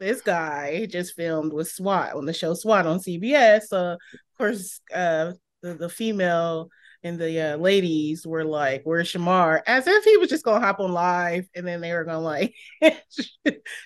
this 0.00 0.22
guy 0.22 0.86
just 0.86 1.14
filmed 1.14 1.52
with 1.52 1.68
SWAT 1.68 2.14
on 2.14 2.26
the 2.26 2.32
show 2.32 2.54
SWAT 2.54 2.88
on 2.88 2.98
CBS. 2.98 3.68
So 3.68 3.92
of 3.92 3.98
course, 4.36 4.80
uh, 4.92 5.34
the 5.62 5.74
the 5.74 5.88
female 5.88 6.68
and 7.02 7.18
the 7.18 7.54
uh, 7.54 7.56
ladies 7.56 8.26
were 8.26 8.44
like, 8.44 8.82
"Where's 8.84 9.12
Shemar?" 9.12 9.62
As 9.66 9.86
if 9.86 10.04
he 10.04 10.16
was 10.16 10.28
just 10.28 10.44
gonna 10.44 10.64
hop 10.64 10.80
on 10.80 10.92
live, 10.92 11.48
and 11.54 11.66
then 11.66 11.80
they 11.80 11.92
were 11.92 12.04
gonna 12.04 12.20
like 12.20 12.54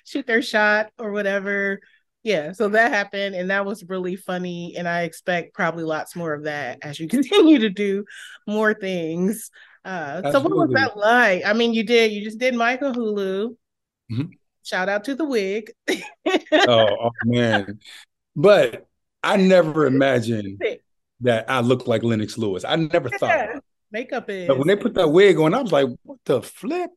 shoot 0.05 0.27
their 0.27 0.43
shot 0.43 0.91
or 0.99 1.13
whatever. 1.13 1.81
Yeah, 2.23 2.53
so 2.53 2.69
that 2.71 2.93
happened, 2.93 3.35
and 3.35 3.51
that 3.51 3.65
was 3.65 3.85
really 3.89 4.17
funny. 4.17 4.75
And 4.77 4.89
I 4.89 5.03
expect 5.03 5.55
probably 5.55 5.85
lots 5.85 6.15
more 6.15 6.35
of 6.35 6.45
that 6.45 6.79
as 6.83 7.01
you 7.01 7.09
continue 7.09 7.61
to 7.61 7.71
do 7.71 8.05
more 8.47 8.75
things. 8.75 9.51
Uh, 9.85 10.31
so 10.31 10.41
what 10.41 10.53
was 10.53 10.71
that 10.75 10.97
like? 10.97 11.43
I 11.45 11.55
mean, 11.55 11.73
you 11.73 11.85
did 11.85 12.13
you 12.13 12.23
just 12.23 12.39
did 12.39 12.55
Michael 12.55 12.93
Hulu. 12.93 13.57
Mm-hmm. 14.13 14.33
Shout 14.63 14.89
out 14.89 15.05
to 15.05 15.15
the 15.15 15.25
wig. 15.25 15.73
oh, 15.89 15.97
oh 16.69 17.11
man, 17.25 17.81
but 18.37 18.87
I 19.23 19.37
never 19.37 19.87
imagined 19.87 20.63
that 21.23 21.51
I 21.51 21.61
look 21.61 21.87
like 21.87 22.03
Lennox 22.03 22.39
Lewis. 22.39 22.65
I 22.65 22.77
never 22.77 23.09
yeah. 23.11 23.19
thought 23.19 23.65
makeup 23.91 24.31
is. 24.31 24.49
But 24.49 24.59
when 24.59 24.69
they 24.69 24.77
put 24.77 24.95
that 24.95 25.09
wig 25.09 25.39
on, 25.39 25.55
I 25.55 25.63
was 25.63 25.73
like, 25.73 25.89
what 26.03 26.19
the 26.25 26.43
flip? 26.43 26.91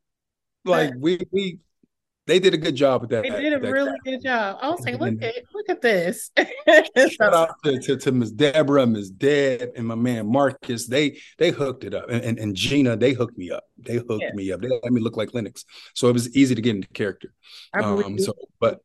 Like 0.64 0.92
we 0.98 1.18
we 1.30 1.58
they 2.26 2.38
did 2.38 2.54
a 2.54 2.56
good 2.56 2.74
job 2.74 3.02
with 3.02 3.10
that. 3.10 3.22
They 3.22 3.28
did 3.28 3.52
a 3.52 3.58
that 3.58 3.70
really 3.70 3.92
good 4.02 4.22
job. 4.22 4.58
I 4.62 4.70
was 4.70 4.80
like, 4.80 4.98
look 4.98 5.22
at 5.22 5.34
look 5.52 5.68
at 5.68 5.82
this. 5.82 6.30
Shout 7.10 7.34
out 7.34 7.50
to, 7.64 7.78
to, 7.78 7.96
to 7.98 8.12
Miss 8.12 8.30
Deborah, 8.30 8.86
Miss 8.86 9.10
Deb, 9.10 9.72
and 9.76 9.86
my 9.86 9.94
man 9.94 10.26
Marcus. 10.26 10.86
They 10.86 11.18
they 11.36 11.50
hooked 11.50 11.84
it 11.84 11.92
up. 11.92 12.08
And, 12.08 12.24
and, 12.24 12.38
and 12.38 12.54
Gina, 12.54 12.96
they 12.96 13.12
hooked 13.12 13.36
me 13.36 13.50
up. 13.50 13.64
They 13.76 13.96
hooked 13.96 14.22
yeah. 14.22 14.32
me 14.32 14.52
up. 14.52 14.62
They 14.62 14.68
let 14.68 14.92
me 14.92 15.02
look 15.02 15.18
like 15.18 15.34
Lennox. 15.34 15.66
So 15.92 16.08
it 16.08 16.12
was 16.12 16.34
easy 16.34 16.54
to 16.54 16.62
get 16.62 16.76
into 16.76 16.88
character. 16.88 17.34
Um, 17.74 18.18
so 18.18 18.32
but 18.58 18.80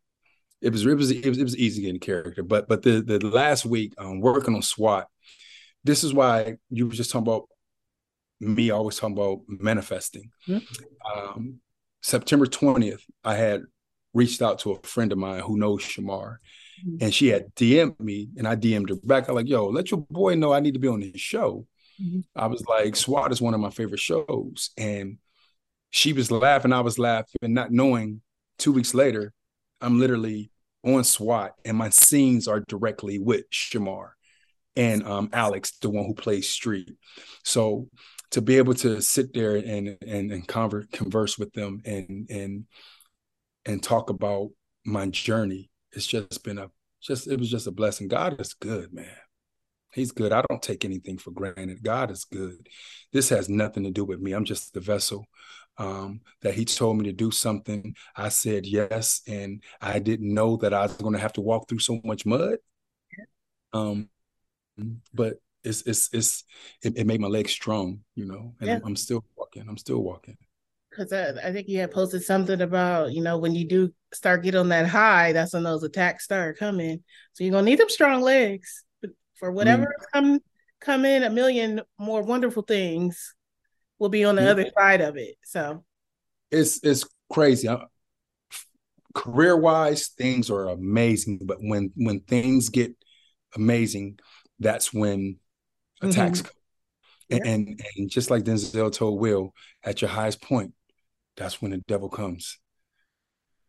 it 0.62 0.74
was 0.74 0.86
it 0.86 0.94
was 0.94 1.12
it 1.12 1.30
was 1.30 1.38
it 1.38 1.44
was 1.44 1.58
easy 1.58 1.78
to 1.78 1.82
get 1.84 1.96
into 1.96 2.06
character. 2.06 2.44
But 2.44 2.68
but 2.68 2.82
the 2.82 3.02
the 3.02 3.26
last 3.26 3.66
week 3.66 3.94
um 3.98 4.20
working 4.20 4.54
on 4.54 4.62
SWAT, 4.62 5.08
this 5.84 6.04
is 6.04 6.14
why 6.14 6.58
you 6.70 6.88
were 6.88 6.94
just 6.94 7.12
talking 7.12 7.28
about 7.28 7.48
me 8.40 8.72
always 8.72 8.98
talking 8.98 9.18
about 9.18 9.42
manifesting. 9.48 10.32
Mm-hmm. 10.48 11.18
Um, 11.18 11.60
September 12.02 12.46
20th, 12.46 13.02
I 13.24 13.36
had 13.36 13.64
reached 14.14 14.42
out 14.42 14.60
to 14.60 14.72
a 14.72 14.88
friend 14.88 15.12
of 15.12 15.18
mine 15.18 15.42
who 15.42 15.58
knows 15.58 15.82
Shemar. 15.82 16.38
Mm-hmm. 16.86 16.98
And 17.02 17.14
she 17.14 17.28
had 17.28 17.54
DM'd 17.56 18.00
me 18.00 18.30
and 18.38 18.48
I 18.48 18.56
DM'd 18.56 18.90
her 18.90 18.96
back. 19.04 19.28
I'm 19.28 19.36
like, 19.36 19.50
yo, 19.50 19.68
let 19.68 19.92
your 19.92 20.06
boy 20.10 20.36
know 20.36 20.54
I 20.54 20.62
need 20.62 20.76
to 20.76 20.80
be 20.80 20.88
on 20.88 21.02
his 21.02 21.20
show. 21.20 21.66
Mm-hmm. 22.02 22.22
I 22.36 22.48
was 22.48 22.66
like, 22.66 22.96
SWAT 22.96 23.32
is 23.32 23.42
one 23.42 23.54
of 23.54 23.60
my 23.60 23.70
favorite 23.70 24.00
shows. 24.00 24.72
And 24.78 25.18
she 25.92 26.14
was 26.14 26.32
laughing, 26.32 26.72
I 26.72 26.82
was 26.82 27.00
laughing, 27.00 27.40
and 27.42 27.54
not 27.54 27.72
knowing 27.72 28.22
two 28.58 28.72
weeks 28.72 28.94
later, 28.94 29.34
I'm 29.82 30.00
literally 30.00 30.52
on 30.84 31.04
SWAT 31.04 31.56
and 31.66 31.76
my 31.76 31.90
scenes 31.90 32.48
are 32.48 32.62
directly 32.62 33.20
with 33.20 33.50
Shemar 33.50 34.12
and 34.76 35.06
um, 35.06 35.30
Alex, 35.34 35.72
the 35.82 35.90
one 35.90 36.06
who 36.06 36.14
plays 36.14 36.50
Street. 36.50 36.92
So 37.44 37.88
to 38.32 38.42
be 38.42 38.58
able 38.58 38.76
to 38.76 39.02
sit 39.02 39.34
there 39.34 39.56
and 39.56 39.98
and 40.06 40.32
and 40.32 40.48
converse, 40.48 40.86
converse 40.92 41.38
with 41.38 41.54
them 41.54 41.82
and 41.86 42.30
and 42.30 42.66
and 43.66 43.84
talk 43.84 44.10
about 44.10 44.50
my 44.86 45.06
journey 45.08 45.70
it's 45.92 46.08
just 46.08 46.44
been 46.44 46.58
a 46.58 46.70
just 47.02 47.28
it 47.28 47.40
was 47.40 47.50
just 47.50 47.68
a 47.68 47.72
blessing. 47.72 48.08
God 48.08 48.40
is 48.40 48.54
good 48.54 48.94
man. 48.94 49.06
He's 49.94 50.12
good. 50.12 50.32
I 50.32 50.44
don't 50.50 50.62
take 50.62 50.86
anything 50.86 51.18
for 51.18 51.32
granted. 51.32 51.82
God 51.82 52.12
is 52.12 52.26
good. 52.26 52.68
This 53.12 53.30
has 53.30 53.50
nothing 53.50 53.84
to 53.86 53.92
do 53.92 54.06
with 54.06 54.20
me. 54.20 54.34
I'm 54.34 54.46
just 54.46 54.74
the 54.74 54.82
vessel 54.82 55.26
um, 55.78 56.22
that 56.42 56.54
he 56.54 56.66
told 56.66 56.98
me 56.98 57.06
to 57.06 57.14
do 57.14 57.32
something. 57.32 57.96
I 58.16 58.30
said 58.30 58.66
yes 58.66 59.22
and 59.28 59.64
i 59.82 60.00
didn't 60.00 60.34
know 60.34 60.58
that 60.58 60.74
i 60.74 60.84
was 60.84 60.94
going 60.94 61.14
to 61.14 61.20
have 61.20 61.34
to 61.34 61.42
walk 61.42 61.68
through 61.68 61.80
so 61.80 62.02
much 62.04 62.26
mud. 62.26 62.58
Um, 63.72 64.10
but 65.14 65.38
it's 65.64 65.82
it's 65.84 66.10
it's 66.14 66.44
it, 66.84 66.98
it 66.98 67.08
made 67.08 67.22
my 67.22 67.28
legs 67.28 67.52
strong, 67.52 68.00
you 68.16 68.26
know, 68.26 68.54
and 68.60 68.70
yeah. 68.70 68.80
I'm, 68.84 68.96
still 68.96 69.24
walking. 69.36 69.66
I'm 69.68 69.78
still 69.78 70.00
walking. 70.00 70.38
Because 70.90 71.12
I, 71.14 71.48
I, 71.48 71.52
think 71.52 71.68
you 71.68 71.80
had 71.80 71.92
posted 71.92 72.24
something 72.24 72.62
about 72.62 73.12
you 73.12 73.22
know 73.22 73.38
when 73.38 73.54
you 73.54 73.68
do 73.68 73.94
start 74.14 74.44
get 74.44 74.56
on 74.56 74.70
that 74.70 74.88
high, 74.88 75.34
that's 75.34 75.54
when 75.54 75.64
those 75.64 75.84
attacks 75.84 76.24
start 76.24 76.58
coming. 76.58 77.04
So 77.34 77.44
you're 77.44 77.52
gonna 77.52 77.66
need 77.66 77.80
them 77.80 77.90
strong 77.90 78.22
legs 78.22 78.84
for 79.36 79.52
whatever 79.52 79.86
mm. 79.86 80.06
come 80.14 80.40
come 80.80 81.06
in. 81.06 81.24
A 81.24 81.30
million 81.30 81.82
more 81.98 82.24
wonderful 82.24 82.64
things 82.64 83.36
will 84.00 84.10
be 84.10 84.24
on 84.24 84.36
the 84.36 84.44
yeah. 84.44 84.52
other 84.52 84.66
side 84.78 85.02
of 85.02 85.18
it. 85.18 85.36
So 85.44 85.84
it's 86.52 86.84
it's 86.84 87.06
crazy. 87.32 87.70
Career 89.14 89.58
wise, 89.58 90.10
things 90.10 90.50
are 90.50 90.70
amazing, 90.70 91.40
but 91.44 91.58
when 91.60 91.92
when 91.96 92.22
things 92.22 92.70
get 92.70 92.96
amazing, 93.56 94.20
that's 94.60 94.94
when 94.94 95.38
attacks 96.02 96.42
mm-hmm. 96.42 97.36
and, 97.36 97.46
yeah. 97.46 97.52
and, 97.52 97.82
and 97.96 98.10
just 98.10 98.30
like 98.30 98.44
Denzel 98.44 98.92
told 98.92 99.20
Will, 99.20 99.54
at 99.84 100.02
your 100.02 100.10
highest 100.10 100.42
point, 100.42 100.74
that's 101.36 101.62
when 101.62 101.72
the 101.72 101.78
devil 101.80 102.10
comes. 102.10 102.60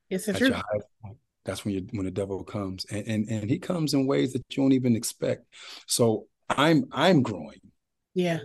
Yes, 0.08 0.26
it's 0.28 0.38
true. 0.38 0.50
Point, 0.50 1.16
that's 1.44 1.64
when 1.64 1.74
you 1.74 1.86
when 1.92 2.04
the 2.04 2.10
devil 2.10 2.42
comes, 2.44 2.84
and, 2.86 3.06
and 3.06 3.28
and 3.28 3.50
he 3.50 3.58
comes 3.58 3.94
in 3.94 4.06
ways 4.06 4.32
that 4.32 4.42
you 4.50 4.62
don't 4.62 4.72
even 4.72 4.96
expect. 4.96 5.46
So 5.86 6.26
I'm 6.48 6.86
I'm 6.92 7.22
growing. 7.22 7.60
Yeah. 8.14 8.40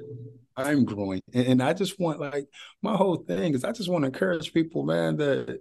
I'm 0.58 0.86
growing. 0.86 1.22
And, 1.34 1.48
and 1.48 1.64
I 1.64 1.74
just 1.74 2.00
want 2.00 2.20
like 2.20 2.48
my 2.82 2.96
whole 2.96 3.18
thing 3.18 3.54
is 3.54 3.64
I 3.64 3.72
just 3.72 3.90
want 3.90 4.04
to 4.04 4.08
encourage 4.08 4.54
people, 4.54 4.84
man, 4.84 5.18
that 5.18 5.60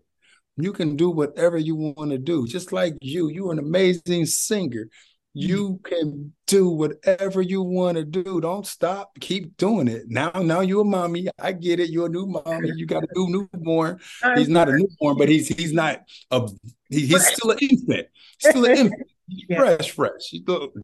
you 0.56 0.72
can 0.72 0.96
do 0.96 1.10
whatever 1.10 1.58
you 1.58 1.74
want 1.74 2.10
to 2.10 2.18
do. 2.18 2.46
Just 2.46 2.72
like 2.72 2.94
you, 3.00 3.28
you're 3.28 3.52
an 3.52 3.58
amazing 3.58 4.26
singer. 4.26 4.88
You 5.36 5.80
can 5.82 6.32
do 6.46 6.68
whatever 6.68 7.42
you 7.42 7.60
want 7.60 7.96
to 7.96 8.04
do. 8.04 8.40
Don't 8.40 8.64
stop. 8.64 9.18
Keep 9.18 9.56
doing 9.56 9.88
it. 9.88 10.04
Now, 10.06 10.30
now 10.30 10.60
you're 10.60 10.82
a 10.82 10.84
mommy. 10.84 11.28
I 11.40 11.50
get 11.50 11.80
it. 11.80 11.90
You're 11.90 12.06
a 12.06 12.08
new 12.08 12.26
mommy. 12.26 12.70
You 12.76 12.86
got 12.86 13.02
a 13.02 13.08
new 13.16 13.48
newborn. 13.52 13.98
He's 14.36 14.48
not 14.48 14.68
a 14.68 14.72
newborn, 14.72 15.18
but 15.18 15.28
he's 15.28 15.48
he's 15.48 15.72
not 15.72 16.02
a 16.30 16.48
he, 16.88 17.06
he's 17.06 17.26
still 17.26 17.50
an 17.50 17.58
infant. 17.60 18.06
Still 18.38 18.64
an 18.64 18.70
infant. 18.76 19.10
Yeah. 19.26 19.58
Fresh, 19.58 19.90
fresh. 19.90 20.34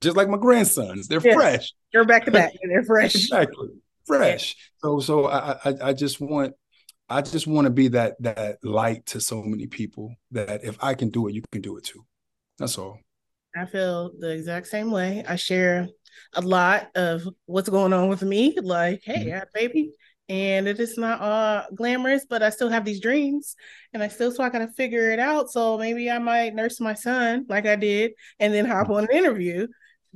Just 0.01 0.17
like 0.17 0.29
my 0.29 0.39
grandsons. 0.39 1.07
They're 1.07 1.21
yeah. 1.25 1.35
fresh. 1.35 1.73
You're 1.93 2.05
back 2.05 2.25
to 2.25 2.33
back. 2.33 2.53
They're 2.61 2.85
fresh. 2.85 3.15
exactly. 3.15 3.69
Fresh. 4.05 4.57
So 4.79 4.99
so 4.99 5.27
I, 5.27 5.59
I 5.65 5.75
I 5.83 5.93
just 5.93 6.21
want 6.21 6.55
I 7.09 7.23
just 7.23 7.47
want 7.47 7.67
to 7.67 7.71
be 7.71 7.89
that 7.89 8.21
that 8.21 8.65
light 8.65 9.07
to 9.07 9.21
so 9.21 9.43
many 9.43 9.69
people 9.69 10.15
that 10.33 10.65
if 10.65 10.83
I 10.83 10.95
can 10.95 11.11
do 11.11 11.29
it, 11.29 11.35
you 11.35 11.43
can 11.53 11.61
do 11.61 11.77
it 11.77 11.85
too. 11.85 12.05
That's 12.59 12.79
all. 12.79 12.99
I 13.57 13.67
feel 13.67 14.13
the 14.19 14.31
exact 14.31 14.69
same 14.69 14.91
way. 14.91 15.25
I 15.27 15.37
share 15.37 15.89
a 16.35 16.41
lot 16.41 16.91
of 16.95 17.27
what's 17.47 17.69
going 17.69 17.93
on 17.93 18.09
with 18.09 18.23
me. 18.23 18.57
Like, 18.61 19.03
hey, 19.05 19.25
mm-hmm. 19.25 19.35
I 19.35 19.39
have 19.39 19.53
baby, 19.53 19.93
and 20.29 20.69
it 20.69 20.79
is 20.79 20.97
not 20.97 21.21
all 21.21 21.65
glamorous, 21.75 22.27
but 22.29 22.43
I 22.43 22.51
still 22.51 22.69
have 22.69 22.85
these 22.85 23.01
dreams, 23.01 23.57
and 23.93 24.03
I 24.03 24.09
still 24.09 24.31
so 24.31 24.45
I 24.45 24.51
gotta 24.51 24.69
figure 24.69 25.11
it 25.11 25.19
out. 25.19 25.51
So 25.51 25.79
maybe 25.79 26.11
I 26.11 26.19
might 26.19 26.55
nurse 26.55 26.81
my 26.81 26.95
son 26.95 27.47
like 27.49 27.67
I 27.67 27.77
did, 27.77 28.13
and 28.39 28.55
then 28.55 28.67
hop 28.67 28.91
on 28.91 29.05
an 29.05 29.17
interview, 29.17 29.67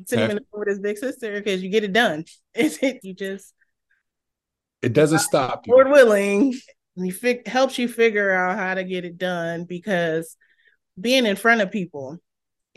send 0.07 0.23
him 0.23 0.31
in 0.31 0.37
the 0.37 0.45
with 0.53 0.69
his 0.69 0.81
big 0.81 0.99
sister 0.99 1.33
because 1.33 1.63
you 1.63 1.71
get 1.71 1.85
it 1.85 1.93
done. 1.93 2.25
It's 2.55 2.79
it 2.83 3.01
you 3.03 3.15
just 3.15 3.53
it 4.81 4.93
doesn't 4.93 5.19
stop. 5.19 5.65
Lord 5.67 5.89
willing, 5.89 6.55
he 6.95 7.11
fi- 7.11 7.43
helps 7.47 7.79
you 7.79 7.89
figure 7.89 8.31
out 8.31 8.57
how 8.57 8.75
to 8.75 8.85
get 8.85 9.05
it 9.05 9.19
done 9.19 9.65
because 9.65 10.37
being 11.01 11.27
in 11.27 11.35
front 11.35 11.63
of 11.63 11.73
people 11.73 12.21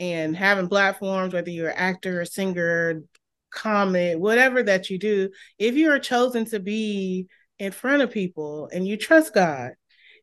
and 0.00 0.36
having 0.36 0.68
platforms, 0.68 1.34
whether 1.34 1.50
you're 1.50 1.70
an 1.70 1.76
actor, 1.76 2.24
singer, 2.24 3.02
comic, 3.50 4.18
whatever 4.18 4.62
that 4.62 4.90
you 4.90 4.98
do, 4.98 5.30
if 5.58 5.74
you 5.74 5.90
are 5.90 5.98
chosen 5.98 6.44
to 6.46 6.60
be 6.60 7.26
in 7.58 7.72
front 7.72 8.02
of 8.02 8.10
people 8.10 8.68
and 8.72 8.86
you 8.86 8.96
trust 8.96 9.34
God, 9.34 9.72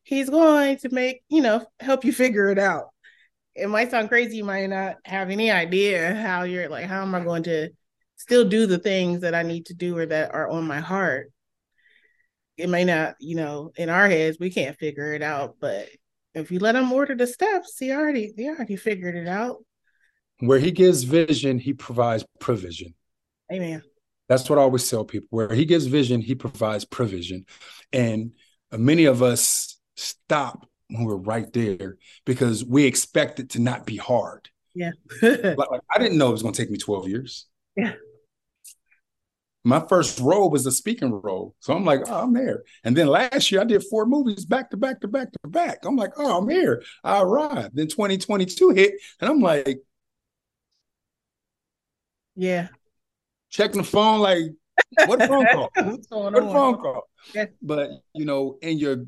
He's 0.02 0.30
going 0.30 0.78
to 0.78 0.88
make, 0.90 1.22
you 1.28 1.42
know, 1.42 1.66
help 1.80 2.04
you 2.04 2.12
figure 2.12 2.48
it 2.50 2.58
out. 2.60 2.90
It 3.56 3.68
might 3.68 3.90
sound 3.90 4.08
crazy, 4.08 4.36
you 4.36 4.44
might 4.44 4.66
not 4.66 4.96
have 5.04 5.30
any 5.30 5.50
idea 5.50 6.14
how 6.14 6.44
you're 6.44 6.68
like, 6.68 6.86
how 6.86 7.02
am 7.02 7.14
I 7.14 7.20
going 7.20 7.42
to 7.44 7.70
still 8.16 8.48
do 8.48 8.66
the 8.66 8.78
things 8.78 9.22
that 9.22 9.34
I 9.34 9.42
need 9.42 9.66
to 9.66 9.74
do 9.74 9.98
or 9.98 10.06
that 10.06 10.32
are 10.32 10.48
on 10.48 10.64
my 10.64 10.78
heart? 10.80 11.32
It 12.56 12.68
may 12.68 12.84
not, 12.84 13.16
you 13.18 13.34
know, 13.34 13.72
in 13.76 13.90
our 13.90 14.08
heads, 14.08 14.38
we 14.38 14.50
can't 14.50 14.78
figure 14.78 15.12
it 15.12 15.22
out, 15.22 15.56
but 15.60 15.88
if 16.34 16.50
you 16.50 16.58
let 16.58 16.76
him 16.76 16.92
order 16.92 17.14
the 17.14 17.26
steps, 17.26 17.78
he 17.78 17.90
already 17.92 18.32
he 18.36 18.48
already 18.48 18.76
figured 18.76 19.16
it 19.16 19.26
out. 19.26 19.64
Where 20.40 20.58
he 20.58 20.70
gives 20.70 21.02
vision, 21.04 21.58
he 21.58 21.72
provides 21.72 22.24
provision. 22.40 22.94
Amen. 23.52 23.82
That's 24.28 24.50
what 24.50 24.58
I 24.58 24.62
always 24.62 24.88
tell 24.88 25.04
people. 25.04 25.28
Where 25.30 25.52
he 25.52 25.64
gives 25.64 25.86
vision, 25.86 26.20
he 26.20 26.34
provides 26.34 26.84
provision. 26.84 27.46
And 27.92 28.32
many 28.72 29.04
of 29.04 29.22
us 29.22 29.78
stop 29.96 30.68
when 30.88 31.04
we're 31.04 31.16
right 31.16 31.50
there 31.52 31.96
because 32.24 32.64
we 32.64 32.84
expect 32.84 33.40
it 33.40 33.50
to 33.50 33.60
not 33.60 33.86
be 33.86 33.96
hard. 33.96 34.48
Yeah. 34.74 34.90
like, 35.22 35.56
like, 35.70 35.80
I 35.94 35.98
didn't 35.98 36.18
know 36.18 36.28
it 36.28 36.32
was 36.32 36.42
going 36.42 36.54
to 36.54 36.62
take 36.62 36.70
me 36.70 36.78
12 36.78 37.08
years. 37.08 37.46
Yeah. 37.76 37.94
My 39.64 39.84
first 39.88 40.20
role 40.20 40.48
was 40.48 40.64
a 40.66 40.70
speaking 40.70 41.10
role. 41.10 41.56
So 41.58 41.74
I'm 41.74 41.84
like, 41.84 42.02
oh, 42.06 42.22
I'm 42.22 42.32
there. 42.32 42.62
And 42.84 42.96
then 42.96 43.08
last 43.08 43.50
year 43.50 43.62
I 43.62 43.64
did 43.64 43.82
four 43.90 44.06
movies 44.06 44.44
back 44.44 44.70
to 44.70 44.76
back 44.76 45.00
to 45.00 45.08
back 45.08 45.32
to 45.32 45.48
back. 45.48 45.78
I'm 45.84 45.96
like, 45.96 46.12
oh, 46.18 46.38
I'm 46.38 46.48
here. 46.48 46.84
I 47.02 47.20
arrived. 47.20 47.74
Then 47.74 47.88
2022 47.88 48.70
hit. 48.70 48.94
And 49.20 49.28
I'm 49.28 49.40
like, 49.40 49.80
yeah. 52.36 52.68
Checking 53.50 53.78
the 53.78 53.86
phone, 53.86 54.20
like, 54.20 54.42
what 55.06 55.20
phone 55.20 55.46
call? 55.46 55.70
What's 55.76 56.06
going 56.06 56.34
what 56.34 56.42
on? 56.42 56.52
phone 56.52 56.76
call? 56.76 57.08
Yeah. 57.34 57.46
But 57.62 57.90
you 58.14 58.24
know, 58.24 58.58
in 58.62 58.78
your 58.78 59.04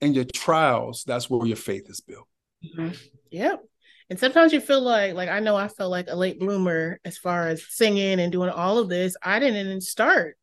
in 0.00 0.14
your 0.14 0.24
trials, 0.24 1.04
that's 1.06 1.30
where 1.30 1.46
your 1.46 1.56
faith 1.56 1.88
is 1.88 2.00
built. 2.00 2.28
Mm-hmm. 2.64 2.94
Yep. 3.30 3.62
And 4.08 4.18
sometimes 4.18 4.52
you 4.52 4.60
feel 4.60 4.82
like, 4.82 5.14
like 5.14 5.28
I 5.28 5.40
know 5.40 5.56
I 5.56 5.68
felt 5.68 5.90
like 5.90 6.06
a 6.08 6.14
late 6.14 6.38
bloomer 6.38 7.00
as 7.04 7.18
far 7.18 7.48
as 7.48 7.66
singing 7.68 8.20
and 8.20 8.30
doing 8.30 8.50
all 8.50 8.78
of 8.78 8.88
this. 8.88 9.16
I 9.22 9.40
didn't 9.40 9.66
even 9.66 9.80
start 9.80 10.36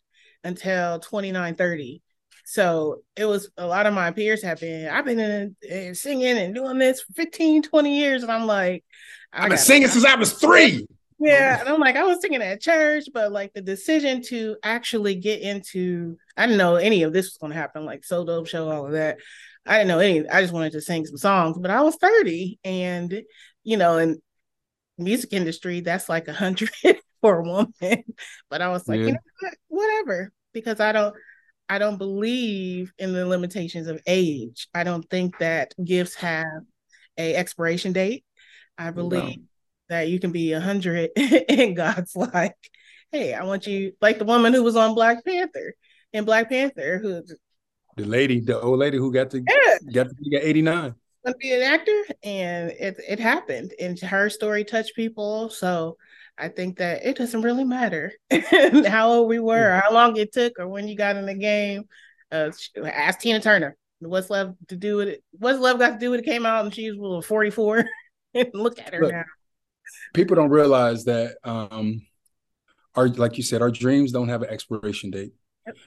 until 0.43 0.99
29, 0.99 1.55
30. 1.55 2.01
So 2.45 3.03
it 3.15 3.23
was 3.23 3.49
a 3.55 3.65
lot 3.65 3.85
of 3.85 3.93
my 3.93 4.11
peers 4.11 4.43
have 4.43 4.59
been, 4.59 4.89
I've 4.89 5.05
been 5.05 5.19
in, 5.19 5.55
in 5.61 5.95
singing 5.95 6.37
and 6.37 6.53
doing 6.53 6.77
this 6.77 7.01
for 7.01 7.13
15, 7.13 7.63
20 7.63 7.97
years. 7.97 8.23
And 8.23 8.31
I'm 8.31 8.45
like, 8.45 8.83
I've 9.31 9.49
been 9.49 9.57
singing 9.57 9.87
since 9.87 10.03
I 10.03 10.15
was 10.15 10.33
three. 10.33 10.85
Yeah, 11.23 11.59
and 11.61 11.69
I'm 11.69 11.79
like, 11.79 11.95
I 11.95 12.03
was 12.03 12.19
singing 12.19 12.41
at 12.41 12.61
church, 12.61 13.05
but 13.13 13.31
like 13.31 13.53
the 13.53 13.61
decision 13.61 14.21
to 14.23 14.57
actually 14.61 15.15
get 15.15 15.41
into, 15.41 16.17
I 16.35 16.45
didn't 16.45 16.57
know 16.57 16.75
any 16.75 17.03
of 17.03 17.13
this 17.13 17.27
was 17.27 17.37
going 17.37 17.53
to 17.53 17.57
happen, 17.57 17.85
like 17.85 18.03
So 18.03 18.25
Dope 18.25 18.47
Show, 18.47 18.69
all 18.69 18.87
of 18.87 18.91
that. 18.91 19.19
I 19.65 19.77
didn't 19.77 19.87
know 19.87 19.99
any. 19.99 20.27
I 20.27 20.41
just 20.41 20.53
wanted 20.53 20.73
to 20.73 20.81
sing 20.81 21.05
some 21.05 21.15
songs, 21.15 21.57
but 21.57 21.71
I 21.71 21.81
was 21.81 21.95
30, 21.95 22.59
and 22.65 23.23
you 23.63 23.77
know, 23.77 23.97
in 23.99 24.21
music 24.97 25.31
industry, 25.31 25.79
that's 25.79 26.09
like 26.09 26.27
a 26.27 26.33
hundred 26.33 26.71
for 27.21 27.39
a 27.39 27.43
woman. 27.43 28.03
But 28.49 28.61
I 28.61 28.67
was 28.67 28.85
like, 28.89 28.99
yeah. 28.99 29.05
you 29.05 29.11
know 29.13 29.19
what? 29.39 29.53
Whatever, 29.69 30.33
because 30.51 30.81
I 30.81 30.91
don't. 30.91 31.15
I 31.69 31.79
don't 31.79 31.97
believe 31.97 32.91
in 32.99 33.13
the 33.13 33.25
limitations 33.25 33.87
of 33.87 34.01
age. 34.05 34.67
I 34.75 34.83
don't 34.83 35.09
think 35.09 35.37
that 35.37 35.73
gifts 35.83 36.15
have 36.15 36.63
a 37.17 37.33
expiration 37.35 37.93
date. 37.93 38.25
I 38.77 38.91
believe 38.91 39.39
that 39.89 40.09
you 40.09 40.19
can 40.19 40.31
be 40.31 40.53
a 40.53 40.61
hundred 40.61 41.11
and 41.49 41.75
God's 41.75 42.15
like, 42.15 42.55
hey, 43.11 43.33
I 43.33 43.43
want 43.43 43.67
you 43.67 43.93
like 44.01 44.19
the 44.19 44.25
woman 44.25 44.53
who 44.53 44.63
was 44.63 44.75
on 44.75 44.95
Black 44.95 45.23
Panther 45.25 45.75
in 46.11 46.25
Black 46.25 46.49
Panther 46.49 46.99
who 46.99 47.23
the 47.95 48.05
lady, 48.05 48.39
the 48.39 48.59
old 48.59 48.79
lady 48.79 48.97
who 48.97 49.11
got 49.11 49.29
to 49.31 49.37
yeah. 49.37 49.91
got 49.91 50.09
to 50.09 50.15
be 50.15 50.35
89. 50.35 50.95
To 51.25 51.35
be 51.39 51.53
an 51.53 51.61
actor, 51.61 52.03
and 52.23 52.71
it 52.71 52.99
it 53.07 53.19
happened, 53.19 53.73
and 53.79 53.97
her 53.99 54.29
story 54.29 54.65
touched 54.65 54.95
people. 54.95 55.49
So 55.49 55.95
I 56.37 56.49
think 56.49 56.79
that 56.79 57.05
it 57.05 57.15
doesn't 57.15 57.43
really 57.43 57.63
matter 57.63 58.11
how 58.87 59.09
old 59.09 59.29
we 59.29 59.39
were, 59.39 59.69
yeah. 59.69 59.79
how 59.79 59.93
long 59.93 60.17
it 60.17 60.33
took, 60.33 60.59
or 60.59 60.67
when 60.67 60.87
you 60.87 60.97
got 60.97 61.15
in 61.15 61.25
the 61.25 61.35
game. 61.35 61.85
Uh, 62.31 62.51
ask 62.83 63.19
Tina 63.19 63.39
Turner. 63.39 63.77
What's 63.99 64.29
love 64.29 64.55
to 64.67 64.75
do 64.75 64.97
with 64.97 65.07
it? 65.07 65.23
What's 65.37 65.59
love 65.59 65.79
got 65.79 65.91
to 65.91 65.99
do 65.99 66.09
with 66.09 66.21
it? 66.21 66.25
Came 66.25 66.45
out 66.45 66.65
and 66.65 66.73
she 66.73 66.91
was 66.91 67.25
44. 67.25 67.85
Look 68.53 68.79
at 68.79 68.93
her 68.93 69.01
Look, 69.01 69.11
now 69.13 69.23
people 70.13 70.35
don't 70.35 70.49
realize 70.49 71.05
that 71.05 71.37
um 71.43 72.01
our 72.95 73.07
like 73.09 73.37
you 73.37 73.43
said 73.43 73.61
our 73.61 73.71
dreams 73.71 74.11
don't 74.11 74.29
have 74.29 74.41
an 74.41 74.49
expiration 74.49 75.11
date. 75.11 75.33
Yep. 75.65 75.77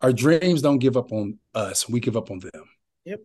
our 0.00 0.12
dreams 0.12 0.62
don't 0.62 0.78
give 0.78 0.96
up 0.96 1.12
on 1.12 1.38
us. 1.54 1.88
We 1.88 2.00
give 2.00 2.16
up 2.16 2.30
on 2.30 2.38
them. 2.40 2.64
Yep. 3.04 3.20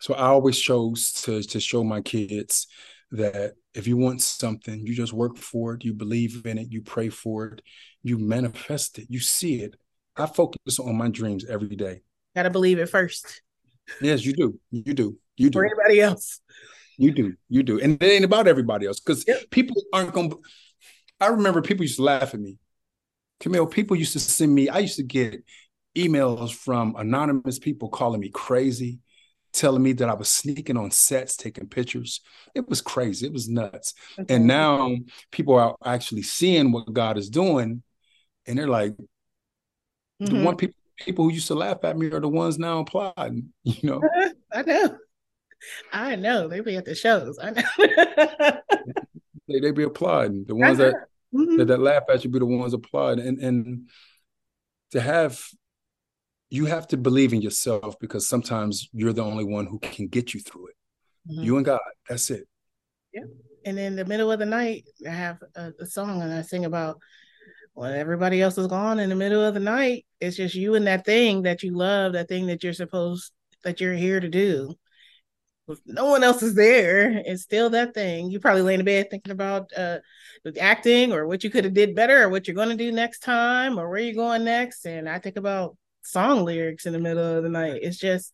So 0.00 0.14
i 0.14 0.26
always 0.26 0.58
chose 0.58 1.12
to 1.22 1.42
to 1.42 1.60
show 1.60 1.82
my 1.82 2.00
kids 2.00 2.66
that 3.12 3.54
if 3.74 3.86
you 3.86 3.96
want 3.96 4.20
something 4.20 4.84
you 4.84 4.94
just 4.94 5.12
work 5.12 5.36
for 5.36 5.74
it 5.74 5.84
you 5.84 5.94
believe 5.94 6.44
in 6.44 6.58
it 6.58 6.66
you 6.70 6.82
pray 6.82 7.08
for 7.08 7.46
it 7.46 7.62
you 8.02 8.18
manifest 8.18 8.98
it 8.98 9.06
you 9.08 9.20
see 9.20 9.62
it. 9.62 9.76
I 10.16 10.26
focus 10.26 10.78
on 10.78 10.96
my 10.96 11.08
dreams 11.08 11.44
every 11.44 11.76
day. 11.76 12.00
Gotta 12.34 12.50
believe 12.50 12.78
it 12.78 12.88
first. 12.88 13.42
Yes 14.00 14.24
you 14.24 14.32
do. 14.32 14.58
You 14.70 14.94
do. 14.94 15.18
You 15.36 15.50
do. 15.50 15.58
For 15.58 15.64
anybody 15.64 16.00
else 16.00 16.40
you 16.98 17.12
do, 17.12 17.34
you 17.48 17.62
do, 17.62 17.80
and 17.80 18.02
it 18.02 18.06
ain't 18.06 18.24
about 18.24 18.46
everybody 18.46 18.86
else 18.86 19.00
because 19.00 19.24
yep. 19.26 19.50
people 19.50 19.76
aren't 19.92 20.12
gonna. 20.12 20.34
I 21.20 21.28
remember 21.28 21.62
people 21.62 21.84
used 21.84 21.96
to 21.96 22.02
laugh 22.02 22.34
at 22.34 22.40
me. 22.40 22.58
Camille, 23.40 23.66
people 23.66 23.96
used 23.96 24.12
to 24.14 24.20
send 24.20 24.54
me. 24.54 24.68
I 24.68 24.78
used 24.78 24.96
to 24.96 25.02
get 25.02 25.42
emails 25.96 26.54
from 26.54 26.94
anonymous 26.96 27.58
people 27.58 27.88
calling 27.88 28.20
me 28.20 28.28
crazy, 28.28 28.98
telling 29.52 29.82
me 29.82 29.92
that 29.94 30.08
I 30.08 30.14
was 30.14 30.28
sneaking 30.28 30.76
on 30.76 30.90
sets, 30.90 31.36
taking 31.36 31.68
pictures. 31.68 32.20
It 32.54 32.68
was 32.68 32.80
crazy. 32.80 33.26
It 33.26 33.32
was 33.32 33.48
nuts. 33.48 33.94
Okay. 34.18 34.34
And 34.34 34.46
now 34.46 34.94
people 35.30 35.54
are 35.54 35.76
actually 35.84 36.22
seeing 36.22 36.72
what 36.72 36.92
God 36.92 37.18
is 37.18 37.30
doing, 37.30 37.82
and 38.46 38.58
they're 38.58 38.68
like, 38.68 38.92
mm-hmm. 38.92 40.26
the 40.26 40.44
one 40.44 40.56
people 40.56 40.76
people 40.98 41.24
who 41.24 41.32
used 41.32 41.48
to 41.48 41.54
laugh 41.54 41.84
at 41.84 41.96
me 41.96 42.10
are 42.10 42.20
the 42.20 42.28
ones 42.28 42.58
now 42.58 42.80
applauding. 42.80 43.52
You 43.62 43.90
know, 43.90 44.02
I 44.52 44.62
know. 44.62 44.96
I 45.92 46.16
know 46.16 46.48
they 46.48 46.60
be 46.60 46.76
at 46.76 46.84
the 46.84 46.94
shows. 46.94 47.38
I 47.40 47.50
know 47.50 47.62
they, 49.48 49.60
they 49.60 49.70
be 49.70 49.84
applauding. 49.84 50.44
The 50.46 50.54
ones 50.54 50.78
that, 50.78 50.94
mm-hmm. 51.34 51.56
that, 51.56 51.66
that 51.66 51.80
laugh 51.80 52.04
at 52.08 52.24
you 52.24 52.30
be 52.30 52.38
the 52.38 52.46
ones 52.46 52.74
applauding, 52.74 53.26
and 53.26 53.38
and 53.38 53.88
to 54.92 55.00
have 55.00 55.40
you 56.50 56.66
have 56.66 56.86
to 56.88 56.96
believe 56.96 57.32
in 57.32 57.42
yourself 57.42 57.98
because 57.98 58.28
sometimes 58.28 58.88
you're 58.92 59.12
the 59.12 59.24
only 59.24 59.44
one 59.44 59.66
who 59.66 59.78
can 59.80 60.06
get 60.06 60.32
you 60.32 60.40
through 60.40 60.68
it. 60.68 60.74
Mm-hmm. 61.30 61.44
You 61.44 61.56
and 61.56 61.66
God. 61.66 61.80
That's 62.08 62.30
it. 62.30 62.46
Yeah. 63.12 63.22
And 63.64 63.78
in 63.78 63.96
the 63.96 64.04
middle 64.04 64.30
of 64.30 64.38
the 64.38 64.46
night, 64.46 64.84
I 65.04 65.10
have 65.10 65.38
a, 65.56 65.72
a 65.80 65.86
song 65.86 66.22
and 66.22 66.32
I 66.32 66.42
sing 66.42 66.64
about 66.64 67.00
when 67.74 67.94
everybody 67.94 68.40
else 68.40 68.56
is 68.58 68.68
gone 68.68 69.00
in 69.00 69.08
the 69.08 69.16
middle 69.16 69.44
of 69.44 69.54
the 69.54 69.60
night. 69.60 70.06
It's 70.20 70.36
just 70.36 70.54
you 70.54 70.76
and 70.76 70.86
that 70.86 71.04
thing 71.04 71.42
that 71.42 71.64
you 71.64 71.76
love, 71.76 72.12
that 72.12 72.28
thing 72.28 72.46
that 72.46 72.62
you're 72.62 72.72
supposed 72.72 73.32
that 73.64 73.80
you're 73.80 73.94
here 73.94 74.20
to 74.20 74.28
do 74.28 74.72
no 75.86 76.06
one 76.06 76.22
else 76.22 76.42
is 76.42 76.54
there, 76.54 77.22
it's 77.24 77.42
still 77.42 77.70
that 77.70 77.94
thing. 77.94 78.30
You 78.30 78.40
probably 78.40 78.62
lay 78.62 78.74
in 78.74 78.84
bed 78.84 79.10
thinking 79.10 79.32
about 79.32 79.70
uh 79.76 79.98
acting 80.60 81.12
or 81.12 81.26
what 81.26 81.42
you 81.42 81.50
could 81.50 81.64
have 81.64 81.74
did 81.74 81.94
better 81.96 82.22
or 82.22 82.28
what 82.28 82.46
you're 82.46 82.54
going 82.54 82.68
to 82.68 82.76
do 82.76 82.92
next 82.92 83.20
time 83.20 83.78
or 83.78 83.88
where 83.88 83.98
you're 83.98 84.14
going 84.14 84.44
next. 84.44 84.86
And 84.86 85.08
I 85.08 85.18
think 85.18 85.36
about 85.36 85.76
song 86.02 86.44
lyrics 86.44 86.86
in 86.86 86.92
the 86.92 87.00
middle 87.00 87.36
of 87.36 87.42
the 87.42 87.48
night. 87.48 87.80
It's 87.82 87.98
just 87.98 88.32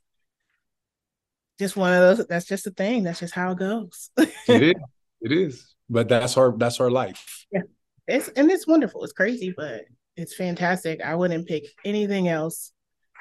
just 1.58 1.76
one 1.76 1.92
of 1.92 2.18
those 2.18 2.26
that's 2.26 2.46
just 2.46 2.66
a 2.66 2.70
thing. 2.70 3.02
That's 3.02 3.20
just 3.20 3.34
how 3.34 3.52
it 3.52 3.58
goes. 3.58 4.10
it 4.16 4.62
is. 4.62 4.74
It 5.24 5.30
is. 5.30 5.72
But 5.88 6.08
that's 6.08 6.36
our 6.36 6.50
that's 6.58 6.80
our 6.80 6.90
life. 6.90 7.46
Yeah. 7.52 7.60
It's 8.08 8.26
and 8.30 8.50
it's 8.50 8.66
wonderful. 8.66 9.04
It's 9.04 9.12
crazy, 9.12 9.54
but 9.56 9.82
it's 10.16 10.34
fantastic. 10.34 11.00
I 11.00 11.14
wouldn't 11.14 11.46
pick 11.46 11.62
anything 11.84 12.26
else. 12.26 12.72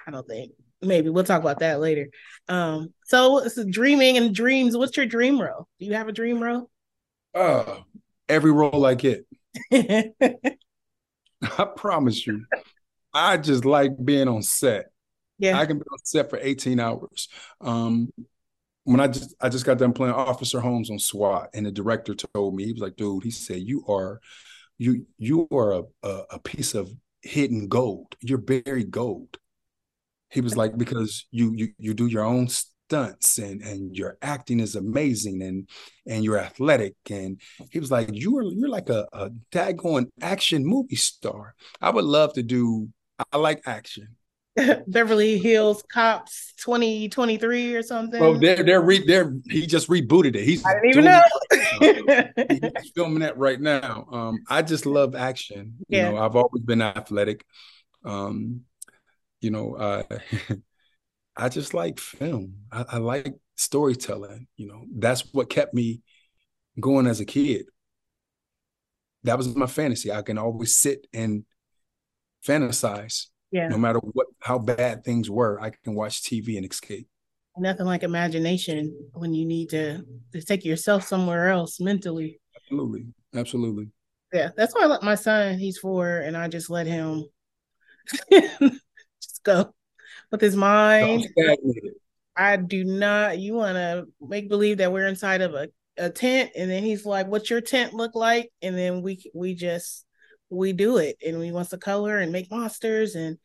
I 0.07 0.09
don't 0.09 0.27
think 0.27 0.53
maybe 0.81 1.09
we'll 1.09 1.23
talk 1.23 1.41
about 1.41 1.59
that 1.59 1.79
later. 1.79 2.09
Um, 2.47 2.93
so 3.05 3.39
it's 3.39 3.63
dreaming 3.65 4.17
and 4.17 4.33
dreams. 4.33 4.75
What's 4.75 4.97
your 4.97 5.05
dream 5.05 5.41
role? 5.41 5.67
Do 5.79 5.85
you 5.85 5.93
have 5.93 6.07
a 6.07 6.13
dream 6.13 6.41
role? 6.41 6.69
Uh, 7.33 7.79
every 8.27 8.51
role 8.51 8.85
I 8.85 8.95
get. 8.95 9.25
I 9.71 11.65
promise 11.75 12.25
you. 12.25 12.45
I 13.13 13.37
just 13.37 13.65
like 13.65 13.91
being 14.03 14.27
on 14.27 14.41
set. 14.41 14.87
Yeah. 15.37 15.57
I 15.57 15.65
can 15.65 15.77
be 15.77 15.85
on 15.91 15.99
set 16.03 16.29
for 16.29 16.39
18 16.39 16.79
hours. 16.79 17.27
Um, 17.59 18.09
when 18.83 18.99
I 18.99 19.07
just 19.07 19.35
I 19.39 19.49
just 19.49 19.65
got 19.65 19.77
done 19.77 19.93
playing 19.93 20.13
Officer 20.13 20.59
Holmes 20.59 20.89
on 20.89 20.99
SWAT, 20.99 21.49
and 21.53 21.65
the 21.65 21.71
director 21.71 22.15
told 22.15 22.55
me, 22.55 22.65
he 22.65 22.73
was 22.73 22.81
like, 22.81 22.95
dude, 22.95 23.23
he 23.23 23.31
said, 23.31 23.61
you 23.61 23.83
are 23.87 24.19
you 24.77 25.05
you 25.17 25.47
are 25.51 25.73
a, 25.73 25.83
a, 26.03 26.21
a 26.31 26.39
piece 26.39 26.73
of 26.73 26.91
hidden 27.21 27.67
gold. 27.67 28.15
You're 28.21 28.39
buried 28.39 28.89
gold 28.91 29.37
he 30.31 30.41
was 30.41 30.57
like 30.57 30.77
because 30.77 31.27
you 31.31 31.53
you 31.55 31.73
you 31.77 31.93
do 31.93 32.07
your 32.07 32.23
own 32.23 32.47
stunts 32.47 33.37
and 33.37 33.61
and 33.61 33.95
your 33.95 34.17
acting 34.21 34.59
is 34.59 34.75
amazing 34.75 35.41
and 35.41 35.69
and 36.07 36.23
you're 36.23 36.37
athletic 36.37 36.95
and 37.09 37.39
he 37.69 37.79
was 37.79 37.91
like 37.91 38.09
you 38.11 38.37
are 38.37 38.43
you're 38.43 38.69
like 38.69 38.89
a, 38.89 39.07
a 39.13 39.29
daggone 39.51 40.07
action 40.21 40.65
movie 40.65 40.95
star 40.95 41.55
i 41.81 41.89
would 41.89 42.03
love 42.03 42.33
to 42.33 42.43
do 42.43 42.89
i 43.31 43.37
like 43.37 43.61
action 43.65 44.07
Beverly 44.87 45.37
Hills 45.37 45.81
Cops 45.91 46.53
2023 46.57 47.73
or 47.73 47.81
something. 47.81 48.21
Oh, 48.21 48.37
they're 48.37 48.63
they're 48.63 48.81
re, 48.81 49.01
they're 49.05 49.33
he 49.49 49.65
just 49.65 49.87
rebooted 49.87 50.35
it. 50.35 50.43
He's 50.43 50.65
I 50.65 50.73
didn't 50.73 50.89
even 50.89 51.05
know. 51.05 51.21
he's 52.81 52.91
filming 52.93 53.19
that 53.19 53.37
right 53.37 53.59
now. 53.59 54.05
Um, 54.11 54.39
I 54.49 54.61
just 54.61 54.85
love 54.85 55.15
action. 55.15 55.75
You 55.87 55.99
yeah. 55.99 56.11
know, 56.11 56.17
I've 56.17 56.35
always 56.35 56.63
been 56.63 56.81
athletic. 56.81 57.45
Um, 58.03 58.65
you 59.41 59.51
know, 59.51 59.75
uh, 59.75 60.03
I 61.35 61.49
just 61.49 61.73
like 61.73 61.99
film. 61.99 62.55
I, 62.71 62.85
I 62.93 62.97
like 62.97 63.33
storytelling. 63.55 64.47
You 64.55 64.67
know, 64.67 64.85
that's 64.95 65.21
what 65.33 65.49
kept 65.49 65.73
me 65.73 66.01
going 66.79 67.07
as 67.07 67.19
a 67.19 67.25
kid. 67.25 67.65
That 69.23 69.37
was 69.37 69.53
my 69.55 69.67
fantasy. 69.67 70.11
I 70.11 70.21
can 70.21 70.37
always 70.37 70.75
sit 70.75 71.07
and 71.13 71.45
fantasize. 72.47 73.27
Yeah. 73.51 73.67
No 73.67 73.77
matter 73.77 73.99
what, 73.99 74.27
how 74.39 74.57
bad 74.57 75.03
things 75.03 75.29
were, 75.29 75.59
I 75.61 75.71
can 75.83 75.93
watch 75.93 76.23
TV 76.23 76.57
and 76.57 76.65
escape. 76.69 77.07
Nothing 77.57 77.85
like 77.85 78.03
imagination 78.03 78.97
when 79.13 79.33
you 79.33 79.45
need 79.45 79.69
to, 79.71 80.03
to 80.31 80.41
take 80.41 80.63
yourself 80.63 81.03
somewhere 81.03 81.49
else 81.49 81.79
mentally. 81.79 82.39
Absolutely. 82.55 83.07
Absolutely. 83.35 83.89
Yeah. 84.31 84.49
That's 84.55 84.73
why 84.73 84.83
I 84.83 84.87
let 84.87 85.03
my 85.03 85.15
son, 85.15 85.59
he's 85.59 85.77
four, 85.77 86.19
and 86.19 86.37
I 86.37 86.47
just 86.47 86.69
let 86.69 86.87
him 86.87 87.25
go 89.43 89.73
with 90.31 90.41
his 90.41 90.55
mind. 90.55 91.27
I 92.35 92.57
do 92.57 92.83
not. 92.83 93.39
You 93.39 93.55
want 93.55 93.75
to 93.75 94.07
make 94.21 94.49
believe 94.49 94.77
that 94.77 94.91
we're 94.91 95.07
inside 95.07 95.41
of 95.41 95.53
a, 95.53 95.67
a 95.97 96.09
tent, 96.09 96.51
and 96.55 96.71
then 96.71 96.83
he's 96.83 97.05
like, 97.05 97.27
"What's 97.27 97.49
your 97.49 97.61
tent 97.61 97.93
look 97.93 98.15
like?" 98.15 98.51
And 98.61 98.77
then 98.77 99.01
we 99.01 99.23
we 99.33 99.53
just 99.53 100.05
we 100.49 100.73
do 100.73 100.97
it, 100.97 101.17
and 101.25 101.41
he 101.43 101.51
wants 101.51 101.71
to 101.71 101.77
color 101.77 102.17
and 102.17 102.31
make 102.31 102.49
monsters, 102.49 103.15
and 103.15 103.37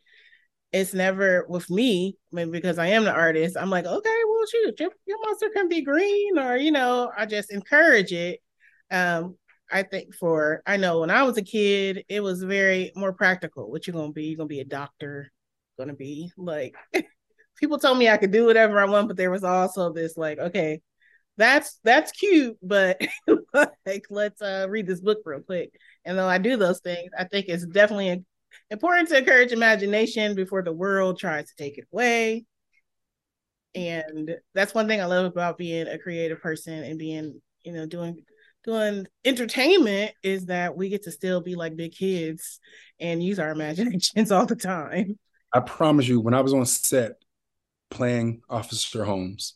it's 0.73 0.95
never 0.95 1.47
with 1.49 1.69
me. 1.69 2.17
Maybe 2.33 2.51
because 2.51 2.79
I 2.79 2.89
am 2.89 3.05
the 3.05 3.13
artist, 3.13 3.57
I'm 3.59 3.71
like, 3.71 3.87
okay, 3.87 4.21
well, 4.29 4.47
shoot, 4.51 4.81
your, 4.81 4.91
your 5.07 5.19
monster 5.25 5.49
can 5.55 5.69
be 5.69 5.83
green, 5.83 6.39
or 6.39 6.57
you 6.57 6.71
know, 6.71 7.11
I 7.17 7.27
just 7.27 7.53
encourage 7.53 8.13
it. 8.13 8.41
Um, 8.91 9.37
I 9.71 9.83
think 9.83 10.15
for 10.15 10.63
I 10.65 10.77
know 10.77 11.01
when 11.01 11.11
I 11.11 11.25
was 11.25 11.37
a 11.39 11.43
kid, 11.43 12.05
it 12.09 12.23
was 12.23 12.43
very 12.43 12.93
more 12.95 13.13
practical. 13.13 13.71
What 13.71 13.87
you 13.87 13.93
gonna 13.93 14.13
be? 14.13 14.27
You're 14.27 14.37
gonna 14.37 14.47
be 14.47 14.61
a 14.61 14.65
doctor 14.65 15.33
gonna 15.77 15.95
be. 15.95 16.31
Like 16.37 16.75
people 17.57 17.79
told 17.79 17.99
me 17.99 18.09
I 18.09 18.17
could 18.17 18.33
do 18.33 18.47
whatever 18.47 18.81
I 18.81 18.87
want, 18.87 19.09
but 19.09 19.17
there 19.17 19.31
was 19.31 19.45
also 19.45 19.93
this 19.93 20.17
like, 20.17 20.39
okay, 20.39 20.81
that's 21.37 21.79
that's 21.85 22.12
cute, 22.12 22.57
but 22.62 23.01
like 23.87 24.07
let's 24.11 24.41
uh 24.41 24.67
read 24.69 24.87
this 24.87 25.01
book 25.01 25.19
real 25.25 25.41
quick. 25.41 25.71
And 26.05 26.17
though 26.19 26.29
I 26.29 26.39
do 26.39 26.57
those 26.57 26.81
things, 26.81 27.11
I 27.19 27.25
think 27.25 27.47
it's 27.49 27.67
definitely 27.67 28.25
important 28.71 29.09
to 29.11 29.19
encourage 29.19 29.53
imagination 29.53 30.35
before 30.35 30.62
the 30.62 30.73
world 30.73 31.19
tries 31.19 31.47
to 31.47 31.57
take 31.57 31.79
it 31.79 31.87
away. 31.93 32.47
And 33.75 34.37
that's 34.55 34.75
one 34.75 34.89
thing 34.89 35.01
I 35.03 35.07
love 35.07 35.27
about 35.27 35.59
being 35.59 35.87
a 35.87 35.99
creative 35.99 36.41
person 36.41 36.83
and 36.83 36.99
being, 36.99 37.41
you 37.62 37.73
know, 37.73 37.87
doing 37.87 38.25
doing 38.65 39.07
entertainment 39.25 40.12
is 40.23 40.47
that 40.47 40.77
we 40.77 40.89
get 40.89 41.05
to 41.05 41.12
still 41.12 41.41
be 41.41 41.55
like 41.55 41.77
big 41.77 41.93
kids 41.93 42.59
and 42.99 43.23
use 43.23 43.39
our 43.39 43.51
imaginations 43.53 44.33
all 44.33 44.47
the 44.47 44.57
time. 44.57 45.19
I 45.57 45.61
promise 45.61 46.07
you, 46.07 46.21
when 46.21 46.35
I 46.35 46.42
was 46.42 46.53
on 46.53 46.66
set 46.66 47.12
playing 47.90 48.42
Officer 48.51 49.05
Holmes, 49.05 49.55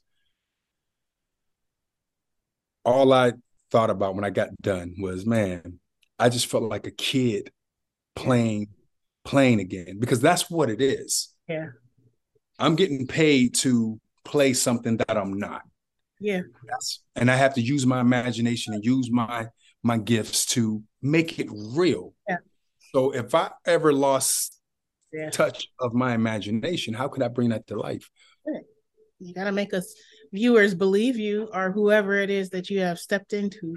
all 2.87 3.13
I 3.13 3.35
thought 3.71 3.91
about 3.91 4.15
when 4.15 4.25
I 4.25 4.31
got 4.31 4.49
done 4.63 4.95
was, 4.99 5.27
man, 5.27 5.79
I 6.19 6.31
just 6.31 6.47
felt 6.47 6.63
like 6.63 6.87
a 6.87 6.91
kid 6.91 7.53
playing 8.17 8.69
playing 9.27 9.61
again 9.61 9.99
because 9.99 10.21
that's 10.21 10.51
what 10.51 10.71
it 10.71 10.81
is. 10.81 11.35
Yeah. 11.47 11.69
I'm 12.59 12.77
getting 12.77 13.07
paid 13.07 13.55
to 13.57 14.01
play 14.25 14.55
something 14.55 14.97
that 14.97 15.19
I'm 15.19 15.35
not. 15.35 15.63
Yeah. 16.19 16.41
Yes. 16.67 17.01
And 17.15 17.31
I 17.31 17.37
have 17.37 17.53
to 17.55 17.61
use 17.61 17.85
my 17.85 18.01
imagination 18.01 18.73
and 18.73 18.83
use 18.83 19.11
my 19.11 19.49
my 19.83 19.99
gifts 19.99 20.47
to 20.47 20.83
make 21.03 21.39
it 21.39 21.49
real. 21.53 22.15
Yeah. 22.27 22.39
So 22.95 23.15
if 23.15 23.35
I 23.35 23.51
ever 23.67 23.93
lost 23.93 24.60
Yeah. 25.13 25.31
touch 25.31 25.67
of 25.81 25.93
my 25.93 26.15
imagination, 26.15 26.95
how 26.95 27.09
could 27.09 27.23
I 27.23 27.29
bring 27.29 27.51
that 27.51 27.67
to 27.69 27.79
life? 27.79 28.09
You 29.19 29.35
got 29.35 29.45
to 29.45 29.53
make 29.53 29.75
us 29.75 29.95
viewers 30.33 30.75
believe 30.75 31.17
you 31.17 31.49
or 31.53 31.73
whoever 31.73 32.15
it 32.15 32.31
is 32.31 32.51
that 32.51 32.71
you 32.71 32.81
have 32.81 32.99
stepped 32.99 33.33
into. 33.33 33.77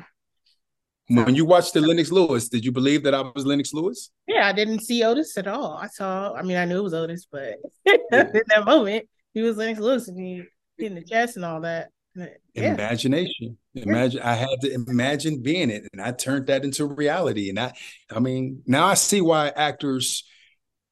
When 1.09 1.35
you 1.35 1.43
watched 1.43 1.73
the 1.73 1.81
Lennox 1.81 2.11
Lewis, 2.11 2.47
did 2.47 2.63
you 2.63 2.71
believe 2.71 3.03
that 3.03 3.13
I 3.13 3.23
was 3.35 3.45
Lennox 3.45 3.73
Lewis? 3.73 4.09
Yeah, 4.25 4.47
I 4.47 4.53
didn't 4.53 4.83
see 4.83 5.03
Otis 5.03 5.37
at 5.37 5.47
all. 5.47 5.77
I 5.77 5.87
saw, 5.87 6.33
I 6.33 6.43
mean, 6.43 6.55
I 6.55 6.63
knew 6.63 6.79
it 6.79 6.83
was 6.83 6.93
Otis, 6.93 7.27
but 7.29 7.55
in 7.85 7.97
that 8.11 8.63
moment, 8.65 9.07
he 9.33 9.41
was 9.41 9.57
Lennox 9.57 9.79
Lewis 9.79 10.07
and 10.07 10.17
he 10.17 10.43
hitting 10.77 10.95
the 10.95 11.03
chest 11.03 11.35
and 11.35 11.43
all 11.43 11.61
that. 11.61 11.89
Yeah. 12.15 12.73
Imagination. 12.73 13.57
Imagine 13.75 14.21
I 14.21 14.35
had 14.35 14.61
to 14.61 14.71
imagine 14.71 15.41
being 15.41 15.71
it, 15.71 15.87
and 15.91 16.01
I 16.01 16.11
turned 16.11 16.47
that 16.47 16.63
into 16.63 16.85
reality. 16.85 17.49
And 17.49 17.59
I, 17.59 17.73
I 18.11 18.19
mean, 18.19 18.61
now 18.67 18.85
I 18.85 18.93
see 18.93 19.19
why 19.19 19.49
actors 19.49 20.23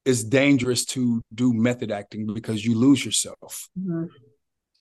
it's 0.06 0.24
dangerous 0.24 0.86
to 0.86 1.22
do 1.34 1.54
method 1.54 1.92
acting 1.92 2.32
because 2.34 2.66
you 2.66 2.78
lose 2.78 3.06
yourself. 3.06 3.70
Mhm. 3.80 4.08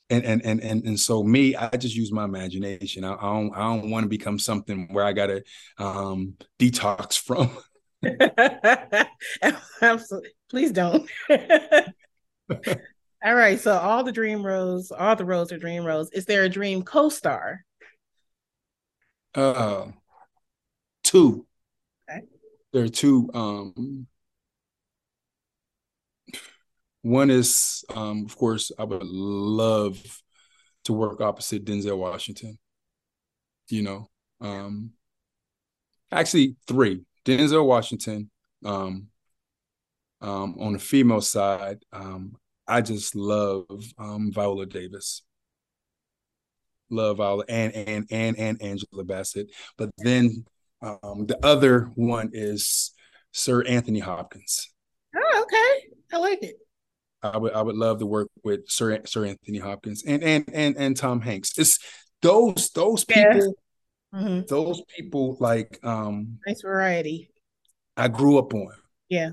And 0.09 0.24
and 0.24 0.44
and 0.44 0.61
and 0.61 0.85
and 0.85 0.98
so 0.98 1.22
me, 1.22 1.54
I 1.54 1.68
just 1.76 1.94
use 1.94 2.11
my 2.11 2.24
imagination. 2.24 3.04
I, 3.04 3.14
I 3.14 3.20
don't 3.20 3.54
I 3.54 3.61
don't 3.61 3.90
want 3.90 4.04
to 4.04 4.09
become 4.09 4.38
something 4.38 4.88
where 4.90 5.04
I 5.04 5.12
gotta 5.12 5.44
um 5.78 6.35
detox 6.59 7.18
from. 7.18 7.50
Absolutely. 9.83 10.30
Please 10.48 10.72
don't. 10.72 11.09
all 11.30 11.37
right. 13.35 13.61
So 13.61 13.76
all 13.76 14.02
the 14.02 14.11
dream 14.11 14.44
roles, 14.44 14.90
all 14.90 15.14
the 15.14 15.24
roles 15.24 15.52
are 15.52 15.59
dream 15.59 15.85
roles. 15.85 16.11
Is 16.11 16.24
there 16.24 16.44
a 16.44 16.48
dream 16.48 16.83
co-star? 16.83 17.64
Uh 19.35 19.88
two. 21.04 21.46
Okay. 22.11 22.22
There 22.72 22.85
are 22.85 22.88
two 22.88 23.30
um 23.33 24.09
one 27.02 27.30
is 27.30 27.84
um 27.94 28.24
of 28.26 28.36
course 28.36 28.70
I 28.78 28.84
would 28.84 29.02
love 29.02 29.98
to 30.84 30.92
work 30.92 31.20
opposite 31.20 31.64
Denzel 31.64 31.98
Washington. 31.98 32.58
You 33.68 33.82
know, 33.82 34.10
um 34.40 34.92
actually 36.12 36.56
three. 36.66 37.02
Denzel 37.24 37.66
Washington, 37.66 38.30
um, 38.64 39.08
um, 40.20 40.56
on 40.58 40.72
the 40.72 40.78
female 40.78 41.20
side, 41.20 41.78
um, 41.92 42.32
I 42.66 42.80
just 42.80 43.14
love 43.14 43.66
um, 43.98 44.30
Viola 44.32 44.66
Davis. 44.66 45.22
Love 46.90 47.18
Viola 47.18 47.44
and 47.48 47.72
and 47.72 48.06
and 48.10 48.38
and 48.38 48.62
Angela 48.62 49.04
Bassett. 49.04 49.50
But 49.78 49.90
then 49.98 50.44
um, 50.82 51.26
the 51.26 51.38
other 51.44 51.90
one 51.94 52.30
is 52.32 52.92
Sir 53.32 53.62
Anthony 53.62 54.00
Hopkins. 54.00 54.72
Oh, 55.14 55.42
okay. 55.44 55.88
I 56.12 56.18
like 56.18 56.42
it. 56.42 56.56
I 57.22 57.37
would 57.37 57.52
I 57.52 57.62
would 57.62 57.76
love 57.76 57.98
to 58.00 58.06
work 58.06 58.28
with 58.44 58.68
Sir 58.68 59.00
Sir 59.06 59.26
Anthony 59.26 59.59
Hopkins 59.59 60.02
and 60.06 60.22
and 60.22 60.44
and 60.52 60.76
and 60.76 60.96
Tom 60.96 61.20
Hanks. 61.20 61.59
It's 61.59 61.78
those 62.22 62.70
those 62.74 63.04
Yeah. 63.09 63.33
people 63.33 63.54
Mhm. 64.14 64.48
those 64.48 64.83
people 64.96 65.37
like 65.40 65.78
um 65.85 66.38
Nice 66.46 66.62
variety. 66.62 67.30
I 67.96 68.09
grew 68.09 68.38
up 68.38 68.54
on. 68.54 68.72
Yeah. 69.09 69.33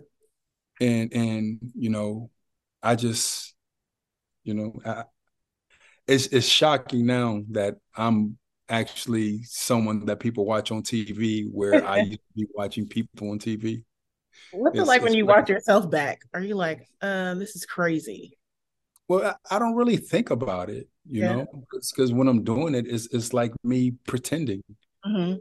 And 0.80 1.12
and 1.14 1.72
you 1.76 1.90
know, 1.90 2.30
I 2.84 2.96
just 2.96 3.56
you 4.44 4.54
know, 4.54 4.80
I, 4.86 5.04
it's 6.08 6.28
it's 6.28 6.48
shocking 6.48 7.06
now 7.06 7.42
that 7.52 7.76
I'm 7.96 8.38
actually 8.70 9.44
someone 9.44 10.06
that 10.06 10.20
people 10.20 10.46
watch 10.46 10.72
on 10.72 10.84
TV 10.84 11.44
where 11.52 11.84
I 11.84 11.98
used 12.00 12.20
to 12.20 12.34
be 12.36 12.48
watching 12.56 12.88
people 12.88 13.32
on 13.32 13.40
TV. 13.40 13.84
What's 14.52 14.78
it 14.80 14.86
like 14.86 15.02
when 15.02 15.14
you 15.14 15.26
like- 15.26 15.38
watch 15.38 15.50
yourself 15.50 15.90
back? 15.90 16.20
Are 16.34 16.42
you 16.42 16.56
like, 16.56 16.88
um, 17.02 17.40
this 17.40 17.56
is 17.56 17.66
crazy? 17.66 18.38
Well, 19.08 19.36
I, 19.50 19.56
I 19.56 19.60
don't 19.60 19.76
really 19.76 19.98
think 19.98 20.32
about 20.32 20.70
it, 20.70 20.88
you 21.10 21.22
Yeah. 21.22 21.36
know, 21.38 21.66
because 21.72 22.12
when 22.12 22.28
I'm 22.28 22.44
doing 22.44 22.76
it, 22.76 22.88
it's 22.88 23.08
it's 23.14 23.34
like 23.34 23.54
me 23.64 23.92
pretending. 24.06 24.64
hmm 25.04 25.36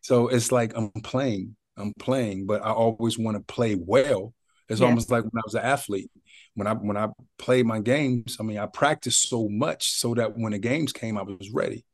So 0.00 0.28
it's 0.28 0.50
like 0.52 0.72
I'm 0.74 0.90
playing, 1.02 1.56
I'm 1.76 1.92
playing, 1.98 2.46
but 2.46 2.62
I 2.64 2.70
always 2.72 3.18
want 3.18 3.36
to 3.36 3.42
play 3.42 3.74
well. 3.74 4.32
It's 4.68 4.80
Yeah. 4.80 4.86
almost 4.86 5.10
like 5.10 5.24
when 5.24 5.38
I 5.38 5.42
was 5.44 5.54
an 5.54 5.64
athlete. 5.64 6.10
When 6.54 6.66
I 6.66 6.74
when 6.74 6.96
I 6.96 7.08
played 7.38 7.66
my 7.66 7.80
games, 7.80 8.36
I 8.40 8.42
mean, 8.42 8.58
I 8.58 8.66
practiced 8.66 9.28
so 9.28 9.48
much 9.48 9.92
so 9.92 10.14
that 10.14 10.36
when 10.36 10.52
the 10.52 10.58
games 10.58 10.92
came, 10.92 11.18
I 11.18 11.22
was 11.22 11.50
ready. 11.52 11.84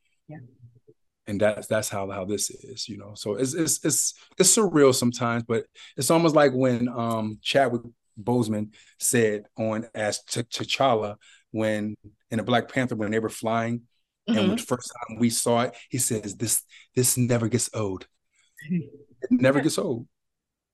And 1.26 1.40
that's 1.40 1.66
that's 1.66 1.88
how 1.88 2.08
how 2.10 2.24
this 2.24 2.50
is, 2.50 2.88
you 2.88 2.98
know. 2.98 3.12
So 3.14 3.34
it's 3.34 3.54
it's 3.54 3.84
it's 3.84 4.14
it's 4.38 4.56
surreal 4.56 4.94
sometimes, 4.94 5.42
but 5.42 5.64
it's 5.96 6.10
almost 6.10 6.36
like 6.36 6.52
when 6.52 6.88
um 6.88 7.38
Chadwick 7.42 7.82
Boseman 8.22 8.72
said 9.00 9.46
on 9.58 9.86
as 9.94 10.22
T- 10.22 10.42
T'Challa 10.42 11.16
when 11.50 11.96
in 12.30 12.38
the 12.38 12.42
Black 12.44 12.68
Panther 12.72 12.94
when 12.96 13.10
they 13.10 13.18
were 13.18 13.28
flying 13.28 13.82
and 14.28 14.36
Mhm. 14.36 14.48
when 14.48 14.56
the 14.56 14.62
first 14.62 14.92
time 15.08 15.18
we 15.18 15.30
saw 15.30 15.62
it, 15.62 15.74
he 15.90 15.98
says 15.98 16.36
this 16.36 16.62
this 16.94 17.16
never 17.16 17.48
gets 17.48 17.70
old. 17.74 18.06
It 18.70 18.90
never 19.30 19.60
gets 19.60 19.78
old. 19.78 20.06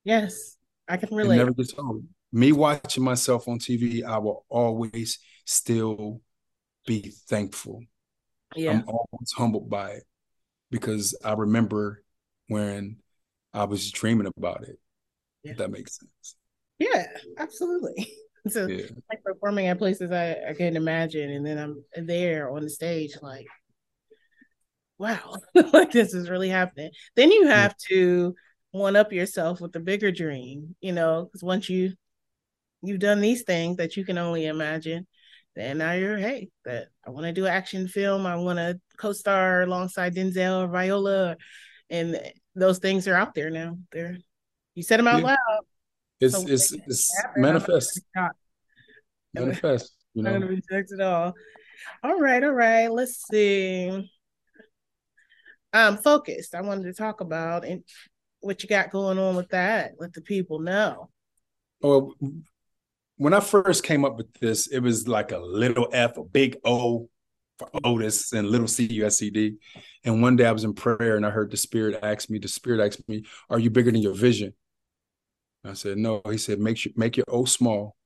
Yes, 0.04 0.56
I 0.88 0.96
can 0.96 1.08
It 1.10 1.16
relate. 1.16 1.38
never 1.38 1.52
gets 1.52 1.74
old. 1.78 2.04
Me 2.32 2.52
watching 2.52 3.04
myself 3.04 3.48
on 3.48 3.58
TV, 3.58 4.02
I 4.04 4.18
will 4.18 4.44
always 4.48 5.18
still 5.44 6.20
be 6.86 7.12
thankful. 7.28 7.82
yeah. 8.56 8.72
I'm 8.72 8.84
always 8.88 9.32
humbled 9.36 9.68
by 9.70 9.90
it 9.92 10.04
because 10.72 11.14
I 11.22 11.34
remember 11.34 12.02
when 12.48 12.96
I 13.52 13.64
was 13.64 13.92
dreaming 13.92 14.26
about 14.36 14.64
it. 14.64 14.80
Yeah. 15.44 15.52
If 15.52 15.58
that 15.58 15.70
makes 15.70 15.98
sense. 15.98 16.36
Yeah, 16.80 17.06
absolutely. 17.38 18.12
So 18.48 18.66
Yeah. 18.66 18.86
like 19.08 19.22
performing 19.22 19.68
at 19.68 19.78
places 19.78 20.10
I, 20.10 20.32
I 20.32 20.52
couldn't 20.54 20.76
imagine, 20.76 21.30
and 21.30 21.46
then 21.46 21.58
I'm 21.58 21.84
there 22.08 22.50
on 22.50 22.62
the 22.62 22.70
stage, 22.70 23.16
like, 23.22 23.46
wow, 24.98 25.36
like 25.72 25.92
this 25.92 26.12
is 26.12 26.28
really 26.28 26.48
happening. 26.48 26.90
Then 27.14 27.30
you 27.30 27.46
have 27.46 27.76
to 27.88 28.34
one 28.72 28.96
up 28.96 29.12
yourself 29.12 29.60
with 29.60 29.76
a 29.76 29.80
bigger 29.80 30.10
dream, 30.10 30.74
you 30.80 30.90
know, 30.90 31.26
because 31.26 31.44
once 31.44 31.68
you 31.70 31.92
you've 32.82 32.98
done 32.98 33.20
these 33.20 33.42
things 33.42 33.76
that 33.76 33.96
you 33.96 34.04
can 34.04 34.18
only 34.18 34.46
imagine, 34.46 35.06
then 35.54 35.78
now 35.78 35.92
you're 35.92 36.18
hey, 36.18 36.48
that 36.64 36.88
I 37.06 37.10
want 37.10 37.26
to 37.26 37.32
do 37.32 37.46
action 37.46 37.86
film, 37.86 38.26
I 38.26 38.34
want 38.34 38.58
to 38.58 38.80
co-star 39.02 39.62
alongside 39.62 40.14
Denzel 40.14 40.70
Viola, 40.70 41.36
and 41.90 42.18
those 42.54 42.78
things 42.78 43.08
are 43.08 43.14
out 43.14 43.34
there 43.34 43.50
now. 43.50 43.76
They're 43.90 44.16
you 44.74 44.82
said 44.82 44.98
them 45.00 45.08
out 45.08 45.20
Yeah. 45.20 45.26
loud. 45.26 45.64
It's 46.20 46.34
So 46.34 46.46
it's 46.46 46.72
it's 46.72 47.16
happen, 47.20 47.42
manifest. 47.42 48.00
gonna 48.14 48.28
be 48.28 48.28
shocked. 48.28 48.38
Manifest. 49.34 49.92
You 50.14 50.20
I'm 50.20 50.24
know. 50.24 50.32
gonna 50.40 50.46
reject 50.46 50.92
it 50.92 51.00
all. 51.00 51.34
All 52.04 52.20
right, 52.20 52.42
all 52.44 52.52
right. 52.52 52.88
Let's 52.88 53.26
see. 53.28 54.08
Um, 55.72 55.98
focused. 55.98 56.54
I 56.54 56.60
wanted 56.60 56.84
to 56.84 56.92
talk 56.94 57.20
about 57.20 57.64
and 57.64 57.82
what 58.40 58.62
you 58.62 58.68
got 58.68 58.90
going 58.90 59.18
on 59.18 59.34
with 59.36 59.48
that. 59.48 59.92
Let 59.98 60.12
the 60.12 60.20
people 60.20 60.60
know. 60.60 61.10
Well, 61.80 62.14
when 63.16 63.34
I 63.34 63.40
first 63.40 63.82
came 63.82 64.04
up 64.04 64.16
with 64.16 64.32
this, 64.34 64.68
it 64.68 64.80
was 64.80 65.08
like 65.08 65.32
a 65.32 65.38
little 65.38 65.88
F, 65.92 66.16
a 66.18 66.24
big 66.24 66.58
O 66.64 67.08
for 67.70 67.80
Otis, 67.84 68.32
and 68.32 68.48
little 68.48 68.68
C 68.68 68.86
U 68.86 69.06
S 69.06 69.18
C 69.18 69.30
D. 69.30 69.56
And 70.04 70.22
one 70.22 70.36
day 70.36 70.46
I 70.46 70.52
was 70.52 70.64
in 70.64 70.74
prayer 70.74 71.16
and 71.16 71.26
I 71.26 71.30
heard 71.30 71.50
the 71.50 71.56
Spirit 71.56 71.98
ask 72.02 72.30
me, 72.30 72.38
the 72.38 72.48
Spirit 72.48 72.84
asked 72.84 73.08
me, 73.08 73.24
Are 73.50 73.58
you 73.58 73.70
bigger 73.70 73.90
than 73.90 74.02
your 74.02 74.14
vision? 74.14 74.54
I 75.64 75.74
said, 75.74 75.98
No. 75.98 76.22
He 76.30 76.38
said, 76.38 76.58
Make 76.58 76.84
your 76.84 76.92
make 76.96 77.16
your 77.16 77.26
O 77.28 77.44
small 77.44 77.96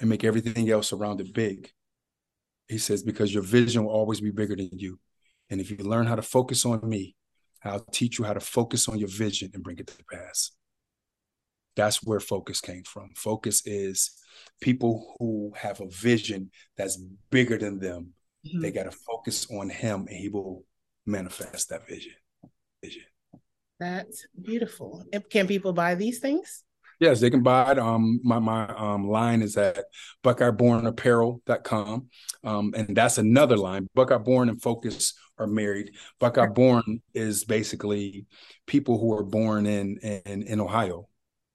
and 0.00 0.08
make 0.08 0.24
everything 0.24 0.70
else 0.70 0.92
around 0.92 1.20
it 1.20 1.34
big. 1.34 1.70
He 2.68 2.78
says, 2.78 3.02
because 3.02 3.32
your 3.32 3.42
vision 3.42 3.84
will 3.84 3.92
always 3.92 4.20
be 4.20 4.30
bigger 4.30 4.54
than 4.54 4.70
you. 4.72 4.98
And 5.50 5.60
if 5.60 5.70
you 5.70 5.78
learn 5.78 6.06
how 6.06 6.16
to 6.16 6.22
focus 6.22 6.66
on 6.66 6.86
me, 6.86 7.16
I'll 7.64 7.80
teach 7.80 8.18
you 8.18 8.24
how 8.24 8.34
to 8.34 8.40
focus 8.40 8.88
on 8.88 8.98
your 8.98 9.08
vision 9.08 9.50
and 9.54 9.62
bring 9.62 9.78
it 9.78 9.86
to 9.86 10.04
pass. 10.10 10.52
That's 11.76 12.02
where 12.04 12.20
focus 12.20 12.60
came 12.60 12.82
from. 12.84 13.10
Focus 13.16 13.62
is 13.64 14.10
people 14.60 15.16
who 15.18 15.52
have 15.56 15.80
a 15.80 15.88
vision 15.88 16.50
that's 16.76 17.00
bigger 17.30 17.56
than 17.56 17.78
them. 17.78 18.14
Mm-hmm. 18.48 18.60
They 18.60 18.70
got 18.70 18.84
to 18.84 18.90
focus 18.90 19.46
on 19.50 19.70
him 19.70 20.06
and 20.08 20.16
he 20.16 20.28
will 20.28 20.64
manifest 21.06 21.70
that 21.70 21.86
vision. 21.86 22.12
Vision. 22.82 23.02
That's 23.78 24.26
beautiful. 24.40 25.04
Can 25.30 25.46
people 25.46 25.72
buy 25.72 25.94
these 25.94 26.18
things? 26.18 26.64
Yes, 27.00 27.20
they 27.20 27.30
can 27.30 27.42
buy 27.44 27.72
it. 27.72 27.78
Um, 27.78 28.20
my 28.24 28.40
my 28.40 28.66
um 28.74 29.08
line 29.08 29.40
is 29.40 29.56
at 29.56 29.84
BuckeyeBornApparel.com. 30.24 32.08
Um, 32.42 32.74
and 32.76 32.96
that's 32.96 33.18
another 33.18 33.56
line. 33.56 33.86
Buckeye 33.94 34.18
Born 34.18 34.48
and 34.48 34.60
Focus 34.60 35.14
are 35.38 35.46
married. 35.46 35.92
Buckeye 36.18 36.48
Born 36.48 37.00
is 37.14 37.44
basically 37.44 38.26
people 38.66 38.98
who 38.98 39.12
are 39.16 39.22
born 39.22 39.66
in 39.66 39.98
in, 39.98 40.42
in 40.42 40.60
Ohio. 40.60 41.07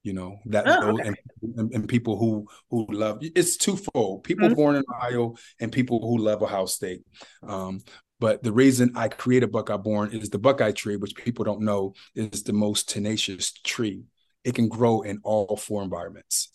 You 0.04 0.12
know 0.12 0.36
that 0.46 0.68
oh, 0.68 0.92
okay. 0.92 1.14
and, 1.56 1.72
and, 1.72 1.88
people 1.88 2.18
who 2.18 2.46
who 2.68 2.86
love 2.90 3.20
it's 3.22 3.56
twofold. 3.56 4.22
People 4.22 4.48
mm-hmm. 4.48 4.54
born 4.54 4.76
in 4.76 4.84
Ohio 4.94 5.34
and 5.60 5.72
people 5.72 5.98
who 5.98 6.22
love 6.22 6.42
Ohio 6.42 6.66
State. 6.66 7.00
Um, 7.42 7.80
but 8.20 8.42
the 8.42 8.52
reason 8.52 8.92
I 8.94 9.08
created 9.08 9.50
Buckeye 9.50 9.76
Born 9.76 10.10
is 10.12 10.30
the 10.30 10.38
Buckeye 10.38 10.72
tree, 10.72 10.96
which 10.96 11.14
people 11.14 11.44
don't 11.44 11.62
know 11.62 11.94
is 12.14 12.42
the 12.42 12.52
most 12.52 12.88
tenacious 12.88 13.52
tree. 13.52 14.04
It 14.44 14.54
can 14.54 14.68
grow 14.68 15.02
in 15.02 15.20
all 15.24 15.56
four 15.56 15.82
environments. 15.82 16.50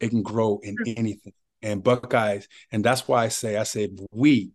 It 0.00 0.08
can 0.08 0.22
grow 0.22 0.60
in 0.62 0.76
anything. 0.86 1.34
And 1.62 1.84
Buckeyes, 1.84 2.48
and 2.72 2.82
that's 2.82 3.06
why 3.06 3.24
I 3.24 3.28
say, 3.28 3.58
I 3.58 3.64
say, 3.64 3.90
we, 4.12 4.52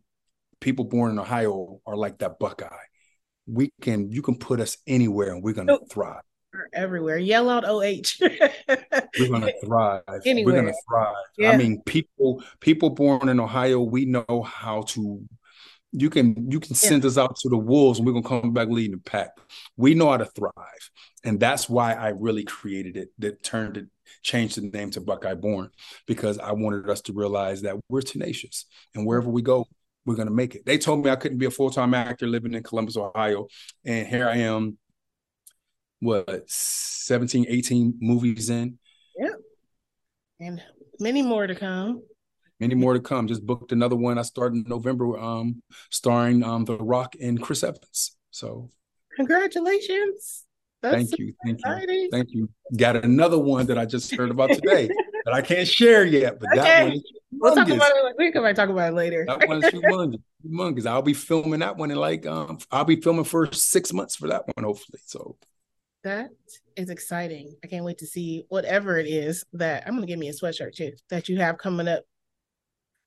people 0.60 0.86
born 0.86 1.12
in 1.12 1.20
Ohio, 1.20 1.82
are 1.86 1.96
like 1.96 2.18
that 2.20 2.40
Buckeye. 2.40 2.68
We 3.46 3.72
can, 3.80 4.10
you 4.10 4.24
can 4.24 4.38
put 4.38 4.60
us 4.60 4.78
anywhere 4.88 5.34
and 5.34 5.44
we're 5.44 5.54
going 5.54 5.68
to 5.68 5.80
thrive. 5.90 6.24
We're 6.56 6.70
everywhere. 6.72 7.18
Yell 7.18 7.50
out 7.50 7.66
OH. 7.66 7.82
we're 8.22 8.30
to 8.68 9.54
thrive. 9.64 10.02
Anywhere. 10.26 10.64
We're 10.64 10.72
to 10.72 10.78
thrive. 10.88 11.16
Yeah. 11.38 11.52
I 11.52 11.58
mean, 11.58 11.82
people, 11.82 12.42
people 12.62 12.92
born 12.92 13.28
in 13.28 13.42
Ohio, 13.42 13.82
we 13.82 14.06
know 14.06 14.46
how 14.46 14.84
to 14.90 15.28
you 15.92 16.10
can 16.10 16.52
you 16.52 16.60
can 16.60 16.76
send 16.76 17.04
yeah. 17.04 17.08
us 17.08 17.18
out 17.18 17.36
to 17.38 17.50
the 17.50 17.58
wolves 17.58 18.00
and 18.00 18.06
we're 18.06 18.14
gonna 18.14 18.42
come 18.42 18.54
back 18.54 18.68
leading 18.70 18.92
the 18.92 18.98
pack. 18.98 19.32
We 19.78 19.94
know 19.94 20.12
how 20.12 20.18
to 20.18 20.26
thrive. 20.26 20.90
And 21.24 21.40
that's 21.40 21.70
why 21.70 21.94
I 21.94 22.10
really 22.10 22.44
created 22.44 22.98
it, 22.98 23.10
that 23.20 23.44
turned 23.44 23.78
it, 23.78 23.88
changed 24.22 24.58
the 24.58 24.70
name 24.70 24.92
to 24.92 25.02
Buckeye 25.02 25.34
Born, 25.34 25.72
because 26.06 26.38
I 26.38 26.52
wanted 26.52 26.90
us 26.90 27.02
to 27.02 27.14
realize 27.14 27.64
that 27.64 27.76
we're 27.90 28.02
tenacious 28.02 28.66
and 28.94 29.06
wherever 29.06 29.30
we 29.30 29.42
go, 29.42 29.68
we're 30.06 30.16
gonna 30.16 30.32
make 30.32 30.56
it. 30.56 30.66
They 30.66 30.78
told 30.78 31.04
me 31.04 31.10
I 31.10 31.16
couldn't 31.16 31.38
be 31.38 31.48
a 31.48 31.52
full-time 31.52 31.94
actor 31.94 32.28
living 32.28 32.54
in 32.54 32.64
Columbus, 32.64 32.98
Ohio. 32.98 33.48
And 33.86 34.08
here 34.08 34.28
I 34.28 34.38
am, 34.38 34.78
what 36.00 36.44
17, 36.50 37.46
18 37.48 37.98
movies 38.02 38.50
in. 38.50 38.78
Yeah. 39.18 39.34
And 40.40 40.62
many 41.00 41.22
more 41.22 41.48
to 41.48 41.56
come. 41.56 42.04
Many 42.60 42.76
more 42.76 42.94
to 42.94 43.00
come. 43.00 43.28
Just 43.28 43.46
booked 43.46 43.72
another 43.72 43.96
one. 43.96 44.18
I 44.18 44.22
started 44.22 44.58
in 44.58 44.66
November, 44.68 45.18
um, 45.20 45.62
starring 45.90 46.44
um 46.44 46.66
The 46.66 46.78
Rock 46.78 47.16
and 47.22 47.42
Chris 47.42 47.64
Evans. 47.64 48.16
So 48.32 48.72
congratulations. 49.16 50.44
That's 50.82 50.96
thank 50.96 51.20
you. 51.20 51.34
Thank 51.44 51.60
exciting. 51.60 51.96
you. 51.96 52.10
Thank 52.12 52.30
you. 52.32 52.50
Got 52.78 53.04
another 53.04 53.40
one 53.40 53.66
that 53.68 53.78
I 53.78 53.86
just 53.86 54.14
heard 54.16 54.30
about 54.30 54.52
today 54.52 54.88
that 55.26 55.34
I 55.34 55.42
can't 55.42 55.68
share 55.68 56.06
yet, 56.06 56.40
but 56.40 56.50
okay. 56.52 56.62
that 56.62 56.88
one 56.90 57.02
We'll 57.38 57.56
talk 57.56 57.70
about 57.70 57.92
it. 57.94 58.16
We 58.18 58.32
can 58.32 58.56
talk 58.56 58.70
about 58.70 58.94
it 58.94 58.96
later. 58.96 59.26
that 59.28 59.48
one's 59.48 59.66
humongous. 59.66 60.22
humongous. 60.46 60.86
I'll 60.86 61.02
be 61.02 61.14
filming 61.14 61.60
that 61.60 61.78
one 61.78 61.92
in 61.92 61.98
like 61.98 62.26
um 62.26 62.60
I'll 62.72 62.86
be 62.86 63.02
filming 63.02 63.26
for 63.26 63.52
six 63.52 63.92
months 63.94 64.16
for 64.16 64.28
that 64.28 64.44
one, 64.56 64.64
hopefully. 64.64 65.00
So 65.06 65.38
that 66.06 66.30
is 66.78 66.90
exciting. 66.90 67.56
I 67.64 67.68
can't 67.68 67.84
wait 67.84 67.98
to 67.98 68.08
see 68.08 68.46
whatever 68.50 68.98
it 68.98 69.08
is 69.08 69.44
that 69.54 69.84
I'm 69.86 69.96
gonna 69.96 70.08
give 70.08 70.20
me 70.20 70.30
a 70.30 70.34
sweatshirt 70.34 70.76
too 70.76 70.94
that 71.10 71.28
you 71.28 71.38
have 71.38 71.58
coming 71.58 71.88
up 71.88 72.04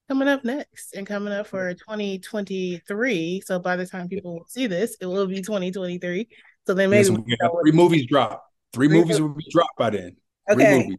coming 0.09 0.29
up 0.29 0.45
next 0.45 0.95
and 0.95 1.07
coming 1.07 1.33
up 1.33 1.47
for 1.47 1.73
2023. 1.75 3.43
So 3.45 3.59
by 3.59 3.77
the 3.77 3.87
time 3.87 4.09
people 4.09 4.45
see 4.49 4.67
this, 4.67 4.97
it 5.01 5.07
will 5.07 5.27
be 5.27 5.37
2023. 5.37 6.29
So 6.67 6.75
then 6.75 6.91
maybe 6.91 7.09
yes, 7.27 7.51
three 7.63 7.73
movies 7.73 8.07
drop. 8.07 8.45
Three, 8.73 8.89
three 8.89 8.99
movies 8.99 9.21
will 9.21 9.31
be 9.31 9.45
dropped 9.51 9.79
by 9.79 9.91
then. 9.91 10.17
Okay. 10.51 10.91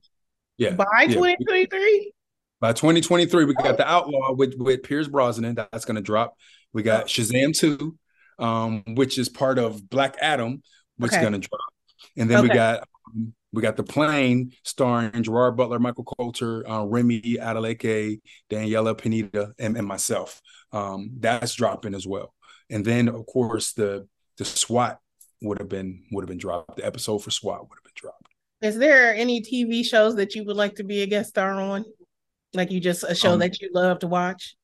Yeah. 0.57 0.71
By 0.71 0.85
yeah. 1.01 1.13
2023? 1.13 2.11
By 2.59 2.73
2023, 2.73 3.45
we 3.45 3.53
got 3.53 3.77
the 3.77 3.87
Outlaw 3.87 4.33
with, 4.33 4.55
with 4.57 4.83
Pierce 4.83 5.07
Brosnan. 5.07 5.55
That's 5.55 5.85
going 5.85 5.95
to 5.95 6.01
drop. 6.01 6.35
We 6.73 6.83
got 6.83 7.07
Shazam 7.07 7.57
2, 7.57 7.97
um, 8.43 8.83
which 8.95 9.17
is 9.17 9.29
part 9.29 9.57
of 9.57 9.89
Black 9.89 10.17
Adam, 10.21 10.61
which 10.97 11.11
okay. 11.11 11.19
is 11.19 11.21
going 11.21 11.39
to 11.39 11.47
drop. 11.47 11.61
And 12.19 12.29
then 12.29 12.39
okay. 12.39 12.49
we 12.49 12.53
got 12.53 12.87
um, 13.07 13.33
we 13.51 13.61
got 13.61 13.77
the 13.77 13.83
plane 13.83 14.51
starring 14.63 15.23
Gerard 15.23 15.57
Butler, 15.57 15.79
Michael 15.79 16.03
Colter, 16.03 16.69
uh, 16.69 16.83
Remi 16.83 17.21
Adeleke, 17.21 18.19
Daniela 18.51 18.95
Pineda, 18.95 19.53
and, 19.57 19.75
and 19.75 19.87
myself. 19.87 20.39
Um, 20.71 21.11
that's 21.17 21.55
dropping 21.55 21.95
as 21.95 22.05
well. 22.05 22.33
And 22.69 22.85
then 22.85 23.07
of 23.07 23.25
course 23.25 23.73
the 23.73 24.07
the 24.37 24.45
SWAT 24.45 24.99
would 25.41 25.59
have 25.59 25.69
been 25.69 26.03
would 26.11 26.21
have 26.21 26.29
been 26.29 26.37
dropped. 26.37 26.77
The 26.77 26.85
episode 26.85 27.19
for 27.19 27.31
SWAT 27.31 27.61
would 27.61 27.77
have 27.77 27.83
been 27.83 27.93
dropped. 27.95 28.27
Is 28.61 28.77
there 28.77 29.15
any 29.15 29.41
TV 29.41 29.85
shows 29.85 30.15
that 30.17 30.35
you 30.35 30.43
would 30.43 30.57
like 30.57 30.75
to 30.75 30.83
be 30.83 31.01
a 31.01 31.07
guest 31.07 31.29
star 31.29 31.53
on? 31.53 31.85
Like 32.53 32.71
you 32.71 32.79
just 32.79 33.03
a 33.03 33.15
show 33.15 33.33
um, 33.33 33.39
that 33.39 33.59
you 33.61 33.69
love 33.73 33.99
to 33.99 34.07
watch? 34.07 34.55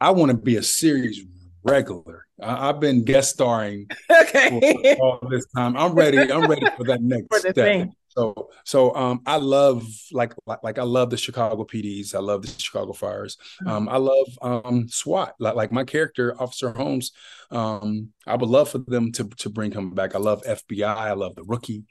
I 0.00 0.10
want 0.10 0.32
to 0.32 0.36
be 0.36 0.56
a 0.56 0.62
series 0.62 1.24
regular. 1.64 2.26
I, 2.42 2.66
have 2.66 2.80
been 2.80 3.04
guest 3.04 3.30
starring 3.30 3.88
okay. 4.10 4.96
all 5.00 5.20
this 5.28 5.46
time. 5.56 5.76
I'm 5.76 5.92
ready. 5.94 6.18
I'm 6.18 6.48
ready 6.48 6.66
for 6.76 6.84
that 6.84 7.00
next 7.02 7.28
for 7.30 7.38
step. 7.38 7.54
Thing. 7.54 7.92
So 8.08 8.50
so 8.64 8.94
um 8.94 9.22
I 9.26 9.36
love 9.36 9.86
like, 10.12 10.34
like 10.46 10.62
like 10.62 10.78
I 10.78 10.82
love 10.82 11.10
the 11.10 11.16
Chicago 11.16 11.64
PDs. 11.64 12.14
I 12.14 12.18
love 12.18 12.42
the 12.42 12.48
Chicago 12.60 12.92
Fires. 12.92 13.36
Mm-hmm. 13.62 13.68
Um 13.70 13.88
I 13.88 13.96
love 13.96 14.26
um 14.42 14.88
SWAT. 14.88 15.34
Like 15.38 15.54
like 15.54 15.72
my 15.72 15.84
character 15.84 16.34
Officer 16.40 16.72
Holmes. 16.72 17.12
Um 17.50 18.08
I 18.26 18.36
would 18.36 18.50
love 18.50 18.70
for 18.70 18.78
them 18.78 19.12
to 19.12 19.28
to 19.28 19.48
bring 19.48 19.72
him 19.72 19.94
back. 19.94 20.14
I 20.14 20.18
love 20.18 20.42
FBI. 20.42 20.84
I 20.84 21.12
love 21.12 21.34
the 21.36 21.44
Rookie. 21.44 21.84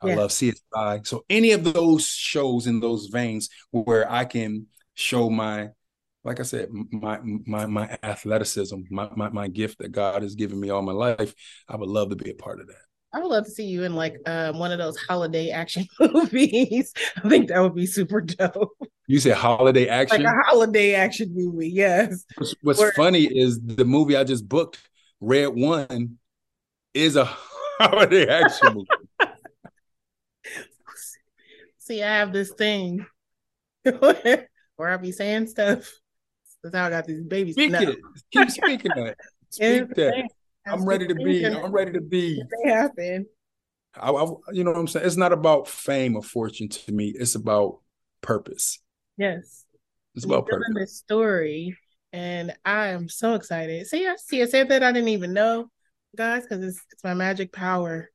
I 0.00 0.08
yeah. 0.08 0.16
love 0.16 0.30
CSI. 0.30 1.06
So 1.06 1.24
any 1.28 1.52
of 1.52 1.64
those 1.64 2.06
shows 2.06 2.66
in 2.66 2.80
those 2.80 3.06
veins 3.06 3.48
where 3.70 4.10
I 4.10 4.24
can 4.24 4.66
show 4.94 5.30
my 5.30 5.70
like 6.28 6.40
I 6.40 6.42
said, 6.42 6.68
my 6.92 7.18
my 7.22 7.64
my 7.64 7.98
athleticism, 8.02 8.76
my, 8.90 9.08
my 9.16 9.30
my 9.30 9.48
gift 9.48 9.78
that 9.78 9.92
God 9.92 10.22
has 10.22 10.34
given 10.34 10.60
me 10.60 10.68
all 10.68 10.82
my 10.82 10.92
life, 10.92 11.34
I 11.68 11.76
would 11.76 11.88
love 11.88 12.10
to 12.10 12.16
be 12.16 12.30
a 12.30 12.34
part 12.34 12.60
of 12.60 12.66
that. 12.66 12.76
I 13.14 13.20
would 13.20 13.28
love 13.28 13.46
to 13.46 13.50
see 13.50 13.64
you 13.64 13.84
in 13.84 13.94
like 13.94 14.16
um, 14.26 14.58
one 14.58 14.70
of 14.70 14.76
those 14.76 14.98
holiday 14.98 15.48
action 15.48 15.86
movies. 16.00 16.92
I 17.16 17.28
think 17.30 17.48
that 17.48 17.60
would 17.60 17.74
be 17.74 17.86
super 17.86 18.20
dope. 18.20 18.76
You 19.06 19.18
said 19.18 19.38
holiday 19.38 19.88
action, 19.88 20.22
like 20.22 20.30
a 20.30 20.36
holiday 20.50 20.92
action 20.92 21.30
movie. 21.34 21.70
Yes. 21.70 22.26
What's, 22.36 22.54
what's 22.60 22.78
Where- 22.78 22.92
funny 22.92 23.24
is 23.24 23.58
the 23.58 23.86
movie 23.86 24.14
I 24.18 24.24
just 24.24 24.46
booked, 24.46 24.86
Red 25.20 25.48
One, 25.54 26.18
is 26.92 27.16
a 27.16 27.24
holiday 27.80 28.28
action 28.28 28.74
movie. 28.74 28.86
See, 31.78 32.02
I 32.02 32.18
have 32.18 32.34
this 32.34 32.50
thing 32.50 33.06
where 33.82 34.90
I 34.90 34.98
be 34.98 35.12
saying 35.12 35.46
stuff. 35.46 35.90
That's 36.62 36.74
how 36.74 36.86
I 36.86 36.90
got 36.90 37.06
these 37.06 37.22
babies. 37.22 37.54
Speak 37.54 37.70
no. 37.70 37.80
it. 37.80 37.98
Keep 38.32 38.50
speaking 38.50 38.92
that. 38.96 39.16
Speak 39.50 39.94
that. 39.94 40.28
I'm 40.66 40.84
ready 40.84 41.06
to 41.06 41.14
be. 41.14 41.44
I'm 41.44 41.72
ready 41.72 41.92
to 41.92 42.00
be. 42.00 42.42
They 42.64 42.70
happen. 42.70 43.26
I, 43.94 44.10
I, 44.10 44.26
you 44.52 44.64
know 44.64 44.72
what 44.72 44.80
I'm 44.80 44.86
saying? 44.86 45.06
It's 45.06 45.16
not 45.16 45.32
about 45.32 45.68
fame 45.68 46.16
or 46.16 46.22
fortune 46.22 46.68
to 46.68 46.92
me. 46.92 47.14
It's 47.16 47.34
about 47.34 47.78
purpose. 48.20 48.80
Yes. 49.16 49.64
It's 50.14 50.24
about 50.24 50.46
purpose. 50.46 50.68
This 50.74 50.96
story, 50.96 51.76
and 52.12 52.54
I 52.64 52.88
am 52.88 53.08
so 53.08 53.34
excited. 53.34 53.86
See, 53.86 54.06
I 54.06 54.16
see. 54.16 54.42
I 54.42 54.46
said 54.46 54.68
that 54.70 54.82
I 54.82 54.92
didn't 54.92 55.10
even 55.10 55.32
know, 55.32 55.70
guys, 56.16 56.42
because 56.42 56.62
it's 56.64 56.80
it's 56.92 57.04
my 57.04 57.14
magic 57.14 57.52
power. 57.52 58.10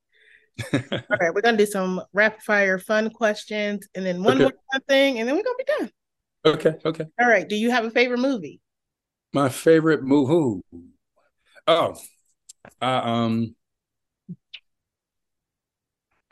All 0.73 0.79
right, 0.91 1.34
we're 1.34 1.41
gonna 1.41 1.58
do 1.58 1.65
some 1.65 2.01
rapid 2.13 2.43
fire 2.43 2.77
fun 2.77 3.10
questions, 3.10 3.88
and 3.95 4.06
then 4.06 4.21
one 4.21 4.41
okay. 4.41 4.43
more 4.43 4.82
thing, 4.88 5.19
and 5.19 5.27
then 5.27 5.36
we're 5.36 5.43
gonna 5.43 5.56
be 5.58 5.79
done. 5.79 5.91
Okay. 6.45 6.75
Okay. 6.86 7.06
All 7.19 7.27
right. 7.27 7.47
Do 7.47 7.56
you 7.56 7.71
have 7.71 7.86
a 7.86 7.91
favorite 7.91 8.19
movie? 8.19 8.60
My 9.34 9.49
favorite 9.49 10.03
movie. 10.03 10.62
Oh, 11.67 11.95
I 12.82 12.95
um. 12.97 13.56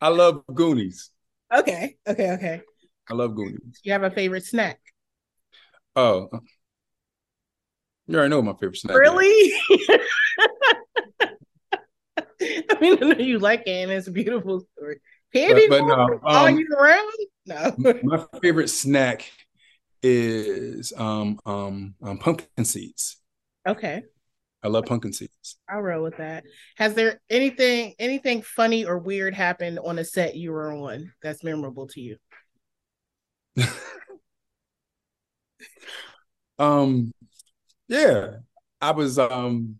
I 0.00 0.08
love 0.08 0.42
Goonies. 0.52 1.10
Okay. 1.54 1.96
Okay. 2.06 2.30
Okay. 2.32 2.62
I 3.08 3.14
love 3.14 3.34
Goonies. 3.34 3.80
You 3.82 3.92
have 3.92 4.02
a 4.02 4.10
favorite 4.10 4.44
snack? 4.44 4.80
Oh, 5.94 6.28
you 8.06 8.16
already 8.16 8.30
know 8.30 8.42
my 8.42 8.52
favorite 8.52 8.76
snack. 8.76 8.96
Really? 8.96 9.52
I 12.40 12.78
mean, 12.80 12.98
I 13.02 13.06
know 13.06 13.18
you 13.18 13.38
like 13.38 13.62
it, 13.66 13.70
and 13.70 13.90
it's 13.90 14.08
a 14.08 14.12
beautiful 14.12 14.60
story. 14.76 15.00
Candy 15.36 15.68
but, 15.68 15.80
but 15.80 15.86
no, 15.86 16.20
all 16.24 16.46
um, 16.46 16.58
year 16.58 16.66
round? 16.78 17.12
No. 17.46 17.74
my 18.02 18.24
favorite 18.42 18.68
snack 18.68 19.30
is 20.02 20.92
um, 20.96 21.38
um, 21.46 21.94
um 22.02 22.18
pumpkin 22.18 22.64
seeds. 22.64 23.16
Okay. 23.66 24.02
I 24.62 24.68
love 24.68 24.86
pumpkin 24.86 25.12
seeds. 25.12 25.58
I'll 25.68 25.80
roll 25.80 26.02
with 26.02 26.16
that. 26.16 26.44
Has 26.76 26.94
there 26.94 27.20
anything 27.30 27.94
anything 27.98 28.42
funny 28.42 28.84
or 28.84 28.98
weird 28.98 29.34
happened 29.34 29.78
on 29.78 29.98
a 29.98 30.04
set 30.04 30.34
you 30.34 30.50
were 30.52 30.72
on 30.72 31.12
that's 31.22 31.44
memorable 31.44 31.86
to 31.88 32.00
you? 32.00 32.16
um 36.58 37.12
yeah. 37.88 38.38
I 38.80 38.90
was 38.90 39.18
um 39.18 39.78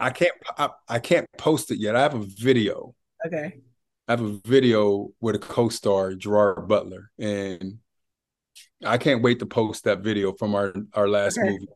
I 0.00 0.10
can't 0.10 0.32
I, 0.58 0.70
I 0.88 0.98
can't 0.98 1.26
post 1.38 1.70
it 1.70 1.78
yet. 1.78 1.96
I 1.96 2.02
have 2.02 2.14
a 2.14 2.24
video. 2.24 2.94
Okay. 3.26 3.60
I 4.06 4.12
have 4.12 4.20
a 4.20 4.38
video 4.44 5.10
with 5.20 5.34
a 5.34 5.38
co-star 5.38 6.14
Gerard 6.14 6.68
Butler 6.68 7.10
and 7.18 7.78
I 8.84 8.98
can't 8.98 9.22
wait 9.22 9.38
to 9.38 9.46
post 9.46 9.84
that 9.84 10.00
video 10.00 10.32
from 10.32 10.54
our 10.54 10.74
our 10.92 11.08
last 11.08 11.38
okay. 11.38 11.50
movie. 11.50 11.68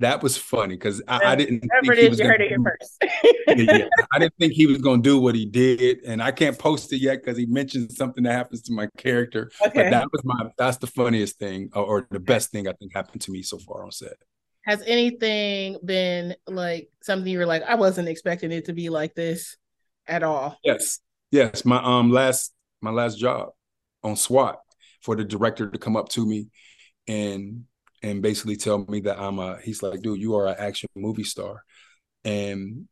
That, 0.00 0.22
was 0.22 0.36
funny 0.36 0.74
because 0.74 1.02
I, 1.06 1.32
I, 1.32 1.34
didn't 1.36 1.60
think 1.60 1.72
did. 1.84 1.98
He 1.98 2.08
was 2.08 2.18
you 2.18 2.26
heard 2.26 2.40
it 2.40 2.48
here 2.48 2.58
first. 2.62 2.96
yeah, 3.48 3.88
I 4.12 4.18
didn't 4.18 4.34
think 4.38 4.52
he 4.52 4.66
was 4.66 4.78
going 4.78 5.02
to 5.02 5.08
do 5.08 5.20
what 5.20 5.34
he 5.34 5.44
did, 5.44 6.00
and 6.06 6.22
I 6.22 6.32
can't 6.32 6.58
post 6.58 6.92
it 6.92 6.98
yet 6.98 7.22
because 7.22 7.36
he 7.36 7.46
mentioned 7.46 7.92
something 7.92 8.24
that 8.24 8.32
happens 8.32 8.62
to 8.62 8.72
my 8.72 8.88
character. 8.96 9.50
Okay. 9.66 9.84
But 9.84 9.90
that 9.90 10.08
was 10.12 10.22
my 10.24 10.50
that's 10.56 10.78
the 10.78 10.86
funniest 10.86 11.38
thing 11.38 11.70
or, 11.74 11.84
or 11.84 12.06
the 12.10 12.20
best 12.20 12.50
thing 12.50 12.68
I 12.68 12.72
think 12.72 12.94
happened 12.94 13.22
to 13.22 13.30
me 13.30 13.42
so 13.42 13.58
far 13.58 13.84
on 13.84 13.92
set. 13.92 14.16
Has 14.66 14.82
anything 14.84 15.78
been 15.84 16.34
like 16.48 16.90
something 17.00 17.30
you 17.30 17.38
were 17.38 17.46
like, 17.46 17.62
I 17.62 17.76
wasn't 17.76 18.08
expecting 18.08 18.50
it 18.50 18.64
to 18.64 18.72
be 18.72 18.88
like 18.88 19.14
this 19.14 19.56
at 20.08 20.24
all? 20.24 20.58
Yes, 20.64 20.98
yes. 21.30 21.64
My 21.64 21.80
um 21.82 22.10
last 22.10 22.52
my 22.80 22.90
last 22.90 23.16
job 23.16 23.50
on 24.02 24.16
SWAT 24.16 24.58
for 25.02 25.14
the 25.14 25.24
director 25.24 25.70
to 25.70 25.78
come 25.78 25.96
up 25.96 26.08
to 26.10 26.26
me 26.26 26.48
and 27.06 27.64
and 28.02 28.22
basically 28.22 28.56
tell 28.56 28.84
me 28.88 29.00
that 29.00 29.20
I'm 29.20 29.38
a 29.38 29.58
he's 29.62 29.84
like, 29.84 30.02
dude, 30.02 30.20
you 30.20 30.34
are 30.34 30.48
an 30.48 30.56
action 30.58 30.88
movie 30.96 31.24
star. 31.24 31.62
And 32.24 32.88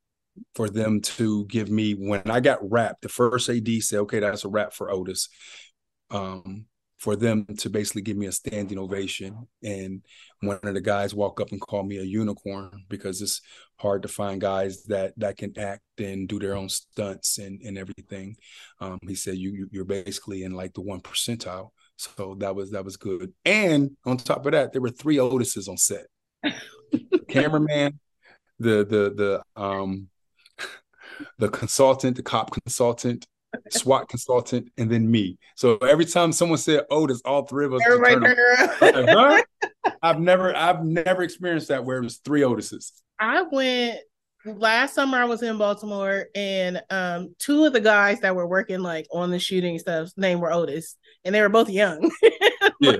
for 0.55 0.69
them 0.69 1.01
to 1.01 1.45
give 1.47 1.69
me 1.71 1.95
when 1.95 2.31
I 2.31 2.39
got 2.39 2.59
wrapped, 2.71 3.03
the 3.03 3.09
first 3.09 3.49
AD 3.49 3.69
said, 3.83 4.01
okay, 4.01 4.21
that's 4.21 4.45
a 4.45 4.49
wrap 4.49 4.73
for 4.73 4.93
Otis. 4.93 5.29
Um, 6.11 6.67
for 7.05 7.17
them 7.17 7.45
to 7.59 7.69
basically 7.69 8.01
give 8.01 8.17
me 8.17 8.25
a 8.25 8.33
standing 8.33 8.79
ovation. 8.79 9.47
And 9.63 10.01
one 10.41 10.59
of 10.63 10.73
the 10.73 10.81
guys 10.81 11.15
walk 11.15 11.39
up 11.39 11.53
and 11.53 11.61
call 11.61 11.83
me 11.83 11.99
a 11.99 12.03
unicorn 12.03 12.85
because 12.89 13.21
it's 13.21 13.43
hard 13.77 14.01
to 14.03 14.09
find 14.09 14.41
guys 14.41 14.85
that 14.85 15.13
that 15.19 15.37
can 15.37 15.53
act 15.59 15.83
and 15.99 16.27
do 16.27 16.39
their 16.39 16.57
own 16.57 16.71
stunts 16.71 17.37
and, 17.37 17.61
and 17.61 17.77
everything. 17.77 18.37
Um, 18.81 18.99
he 19.07 19.15
said, 19.15 19.37
you, 19.37 19.69
you're 19.71 19.85
basically 19.85 20.45
in 20.45 20.53
like 20.53 20.73
the 20.73 20.81
one 20.81 21.03
percentile. 21.03 21.73
So 21.97 22.37
that 22.39 22.57
was 22.57 22.71
that 22.71 22.87
was 22.87 22.97
good. 22.97 23.35
And 23.45 23.91
on 24.07 24.17
top 24.17 24.47
of 24.47 24.53
that, 24.53 24.73
there 24.73 24.81
were 24.81 24.89
three 24.89 25.17
Otises 25.19 25.69
on 25.69 25.77
set. 25.77 26.07
cameraman, 27.29 28.01
the 28.59 28.79
the 28.85 29.43
the 29.55 29.63
um 29.63 30.09
the 31.39 31.51
consultant, 31.51 32.17
the 32.17 32.23
cop 32.23 32.51
consultant, 32.51 33.27
SWAT 33.71 34.09
consultant, 34.09 34.71
and 34.79 34.91
then 34.91 35.11
me. 35.11 35.39
So 35.57 35.77
every 35.79 36.05
time 36.05 36.33
someone 36.33 36.59
said 36.59 36.85
Otis, 36.91 37.23
all 37.25 37.45
three 37.47 37.67
of 37.67 37.75
us 37.75 37.81
everybody 37.87 38.15
turn 38.15 38.37
around. 38.39 38.81
Like, 38.81 39.09
huh? 39.09 39.43
I've 40.03 40.21
never 40.21 40.55
I've 40.55 40.85
never 40.85 41.23
experienced 41.23 41.69
that 41.69 41.85
where 41.85 41.99
it 41.99 42.05
was 42.05 42.19
three 42.19 42.43
Otises. 42.43 42.93
I 43.19 43.43
went 43.43 43.99
last 44.45 44.95
summer 44.95 45.19
I 45.19 45.25
was 45.25 45.43
in 45.43 45.57
Baltimore 45.57 46.27
and 46.35 46.83
um 46.91 47.35
two 47.39 47.65
of 47.65 47.73
the 47.73 47.81
guys 47.81 48.21
that 48.21 48.37
were 48.37 48.47
working 48.47 48.81
like 48.81 49.07
on 49.11 49.31
the 49.31 49.39
shooting 49.39 49.79
stuff 49.79 50.11
name 50.17 50.41
were 50.41 50.53
Otis 50.53 50.97
and 51.25 51.35
they 51.35 51.41
were 51.41 51.49
both 51.49 51.71
young. 51.71 52.11
yeah. 52.81 52.97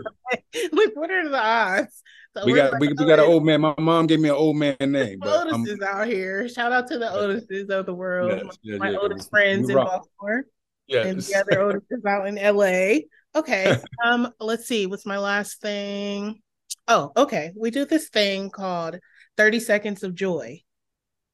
like 0.73 0.93
what 0.95 1.11
are 1.11 1.29
the 1.29 1.43
odds? 1.43 2.03
So 2.37 2.45
we 2.45 2.55
got 2.55 2.73
like, 2.73 2.81
we, 2.81 2.89
we 2.89 2.95
got 2.95 3.21
an 3.21 3.27
old 3.27 3.45
man. 3.45 3.61
My 3.61 3.75
mom 3.79 4.07
gave 4.07 4.21
me 4.21 4.29
an 4.29 4.35
old 4.35 4.57
man 4.57 4.77
name. 4.81 5.19
But 5.21 5.47
Otis 5.47 5.69
is 5.69 5.81
out 5.81 6.09
here. 6.09 6.49
Shout 6.49 6.73
out 6.73 6.89
to 6.89 6.99
the 6.99 7.07
Otises 7.07 7.71
of 7.71 7.87
the 7.87 7.95
world. 7.95 8.33
Yes, 8.45 8.59
yes, 8.63 8.81
my 8.81 8.91
yes, 8.91 8.99
Otis 9.01 9.29
friends 9.29 9.69
in 9.69 9.77
Baltimore. 9.77 10.45
Yes. 10.89 11.07
And 11.07 11.21
the 11.21 11.35
other 11.37 11.61
Otis 11.61 12.05
out 12.07 12.27
in 12.27 12.35
LA. 12.35 13.05
Okay. 13.37 13.77
um, 14.05 14.33
let's 14.41 14.67
see. 14.67 14.87
What's 14.87 15.07
my 15.07 15.19
last 15.19 15.61
thing? 15.61 16.41
Oh, 16.89 17.13
okay. 17.17 17.53
We 17.57 17.71
do 17.71 17.85
this 17.85 18.09
thing 18.09 18.51
called 18.51 18.99
30 19.37 19.61
Seconds 19.61 20.03
of 20.03 20.15
Joy 20.15 20.61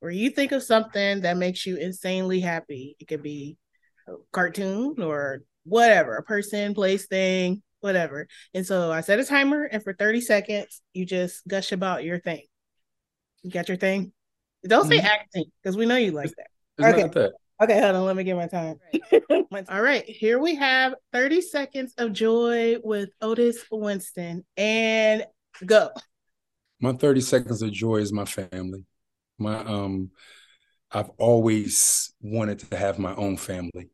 where 0.00 0.10
you 0.10 0.30
think 0.30 0.52
of 0.52 0.62
something 0.62 1.20
that 1.20 1.36
makes 1.36 1.66
you 1.66 1.76
insanely 1.76 2.40
happy. 2.40 2.96
It 2.98 3.06
could 3.06 3.22
be 3.22 3.56
a 4.08 4.14
cartoon 4.32 5.00
or 5.00 5.42
whatever, 5.64 6.16
a 6.16 6.22
person, 6.22 6.74
place, 6.74 7.06
thing, 7.06 7.62
whatever. 7.80 8.28
And 8.54 8.66
so 8.66 8.90
I 8.90 9.00
set 9.00 9.18
a 9.18 9.24
timer, 9.24 9.64
and 9.64 9.82
for 9.82 9.92
30 9.92 10.20
seconds, 10.20 10.82
you 10.92 11.04
just 11.04 11.46
gush 11.46 11.72
about 11.72 12.04
your 12.04 12.20
thing. 12.20 12.42
You 13.42 13.50
got 13.50 13.68
your 13.68 13.76
thing? 13.76 14.12
Don't 14.66 14.86
say 14.86 14.98
mm-hmm. 14.98 15.06
acting 15.06 15.44
because 15.62 15.76
we 15.76 15.86
know 15.86 15.96
you 15.96 16.12
like 16.12 16.30
that. 16.36 16.46
It's 16.78 16.98
okay. 16.98 17.08
That. 17.08 17.32
Okay, 17.62 17.80
hold 17.80 17.96
on. 17.96 18.04
Let 18.04 18.16
me 18.16 18.24
get 18.24 18.36
my 18.36 18.46
time. 18.46 18.78
All 19.68 19.82
right, 19.82 20.04
here 20.06 20.38
we 20.38 20.54
have 20.54 20.94
30 21.12 21.40
seconds 21.42 21.94
of 21.98 22.12
joy 22.12 22.76
with 22.82 23.10
Otis 23.20 23.64
Winston, 23.70 24.44
and 24.56 25.26
go. 25.64 25.90
My 26.80 26.92
30 26.92 27.20
seconds 27.20 27.60
of 27.60 27.72
joy 27.72 27.96
is 27.96 28.12
my 28.12 28.24
family. 28.24 28.84
My 29.38 29.58
um, 29.58 30.10
I've 30.90 31.10
always 31.18 32.12
wanted 32.20 32.60
to 32.60 32.76
have 32.76 32.98
my 32.98 33.14
own 33.14 33.36
family. 33.36 33.90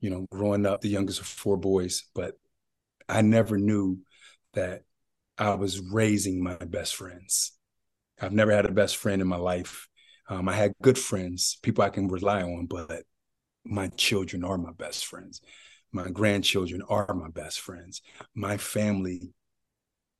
You 0.00 0.10
know, 0.10 0.26
growing 0.30 0.64
up, 0.64 0.80
the 0.80 0.88
youngest 0.88 1.20
of 1.20 1.26
four 1.26 1.56
boys, 1.56 2.04
but 2.14 2.38
I 3.10 3.22
never 3.22 3.58
knew 3.58 3.98
that 4.54 4.82
I 5.38 5.54
was 5.54 5.80
raising 5.80 6.42
my 6.42 6.56
best 6.56 6.94
friends. 6.94 7.52
I've 8.20 8.32
never 8.32 8.52
had 8.52 8.66
a 8.66 8.72
best 8.72 8.96
friend 8.96 9.22
in 9.22 9.28
my 9.28 9.36
life. 9.36 9.88
Um, 10.28 10.48
I 10.48 10.54
had 10.54 10.72
good 10.82 10.98
friends, 10.98 11.58
people 11.62 11.82
I 11.82 11.88
can 11.90 12.08
rely 12.08 12.42
on, 12.42 12.66
but 12.66 13.02
my 13.64 13.88
children 13.88 14.44
are 14.44 14.58
my 14.58 14.72
best 14.72 15.06
friends. 15.06 15.40
My 15.92 16.08
grandchildren 16.08 16.82
are 16.88 17.12
my 17.14 17.28
best 17.28 17.60
friends. 17.60 18.02
My 18.34 18.56
family 18.56 19.32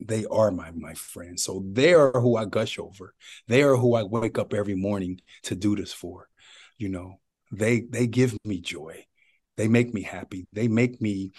they 0.01 0.25
are 0.27 0.51
my 0.51 0.71
my 0.73 0.95
friends. 0.95 1.45
So 1.45 1.63
they 1.71 1.95
are 1.95 2.13
who 2.13 2.37
I 2.37 2.47
gush 2.47 2.79
over. 2.79 3.15
They 3.49 3.63
are 3.63 3.77
who 3.77 3.95
I 3.95 4.03
wake 4.03 4.39
up 4.39 4.55
every 4.55 4.75
morning 4.75 5.21
to 5.45 5.55
do 5.55 5.77
this 5.77 5.93
for. 5.93 6.29
You 6.79 6.89
know, 6.89 7.21
they 7.53 7.81
they 7.81 8.07
give 8.07 8.37
me 8.45 8.61
joy. 8.61 9.05
They 9.57 9.69
make 9.69 9.93
me 9.93 10.03
happy. 10.03 10.47
They 10.53 10.69
make 10.69 11.01
me 11.01 11.33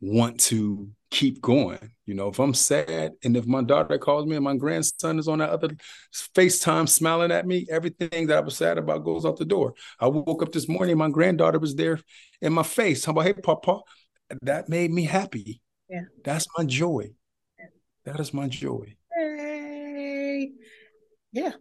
want 0.00 0.40
to 0.40 0.88
keep 1.10 1.40
going. 1.40 1.78
You 2.04 2.14
know, 2.14 2.28
if 2.28 2.38
I'm 2.38 2.54
sad 2.54 3.12
and 3.24 3.36
if 3.36 3.46
my 3.46 3.62
daughter 3.62 3.98
calls 3.98 4.26
me 4.26 4.36
and 4.36 4.44
my 4.44 4.56
grandson 4.56 5.18
is 5.18 5.28
on 5.28 5.38
that 5.38 5.50
other 5.50 5.70
FaceTime 6.34 6.88
smiling 6.88 7.30
at 7.32 7.46
me, 7.46 7.66
everything 7.70 8.26
that 8.26 8.38
I 8.38 8.40
was 8.40 8.56
sad 8.56 8.78
about 8.78 9.04
goes 9.04 9.24
out 9.24 9.36
the 9.36 9.44
door. 9.44 9.74
I 9.98 10.08
woke 10.08 10.42
up 10.42 10.52
this 10.52 10.68
morning, 10.68 10.98
my 10.98 11.10
granddaughter 11.10 11.58
was 11.58 11.74
there 11.74 12.00
in 12.40 12.52
my 12.52 12.62
face. 12.62 13.04
How 13.04 13.12
about, 13.12 13.24
hey, 13.24 13.32
Papa? 13.32 13.80
That 14.42 14.68
made 14.68 14.90
me 14.90 15.04
happy. 15.04 15.60
Yeah. 15.88 16.02
That's 16.24 16.46
my 16.58 16.64
joy. 16.64 17.12
That 18.04 18.20
is 18.20 18.34
my 18.34 18.48
joy. 18.48 18.96
Hey. 19.16 20.50
Yeah. 21.32 21.52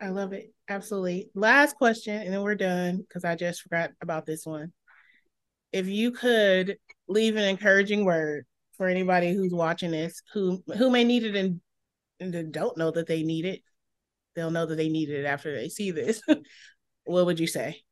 I 0.00 0.08
love 0.08 0.32
it. 0.32 0.52
Absolutely. 0.68 1.30
Last 1.34 1.76
question, 1.76 2.20
and 2.20 2.32
then 2.32 2.42
we're 2.42 2.54
done 2.56 2.98
because 2.98 3.24
I 3.24 3.36
just 3.36 3.62
forgot 3.62 3.90
about 4.02 4.26
this 4.26 4.44
one. 4.44 4.72
If 5.72 5.86
you 5.88 6.10
could 6.12 6.76
leave 7.08 7.36
an 7.36 7.44
encouraging 7.44 8.04
word 8.04 8.46
for 8.76 8.88
anybody 8.88 9.32
who's 9.32 9.52
watching 9.52 9.90
this, 9.90 10.22
who 10.32 10.62
who 10.76 10.90
may 10.90 11.04
need 11.04 11.24
it 11.24 11.36
and, 11.36 11.60
and 12.20 12.52
don't 12.52 12.76
know 12.76 12.90
that 12.90 13.06
they 13.06 13.22
need 13.22 13.44
it, 13.44 13.60
they'll 14.34 14.50
know 14.50 14.66
that 14.66 14.76
they 14.76 14.88
need 14.88 15.10
it 15.10 15.24
after 15.24 15.54
they 15.54 15.68
see 15.68 15.90
this. 15.90 16.20
what 17.04 17.26
would 17.26 17.40
you 17.40 17.46
say? 17.46 17.82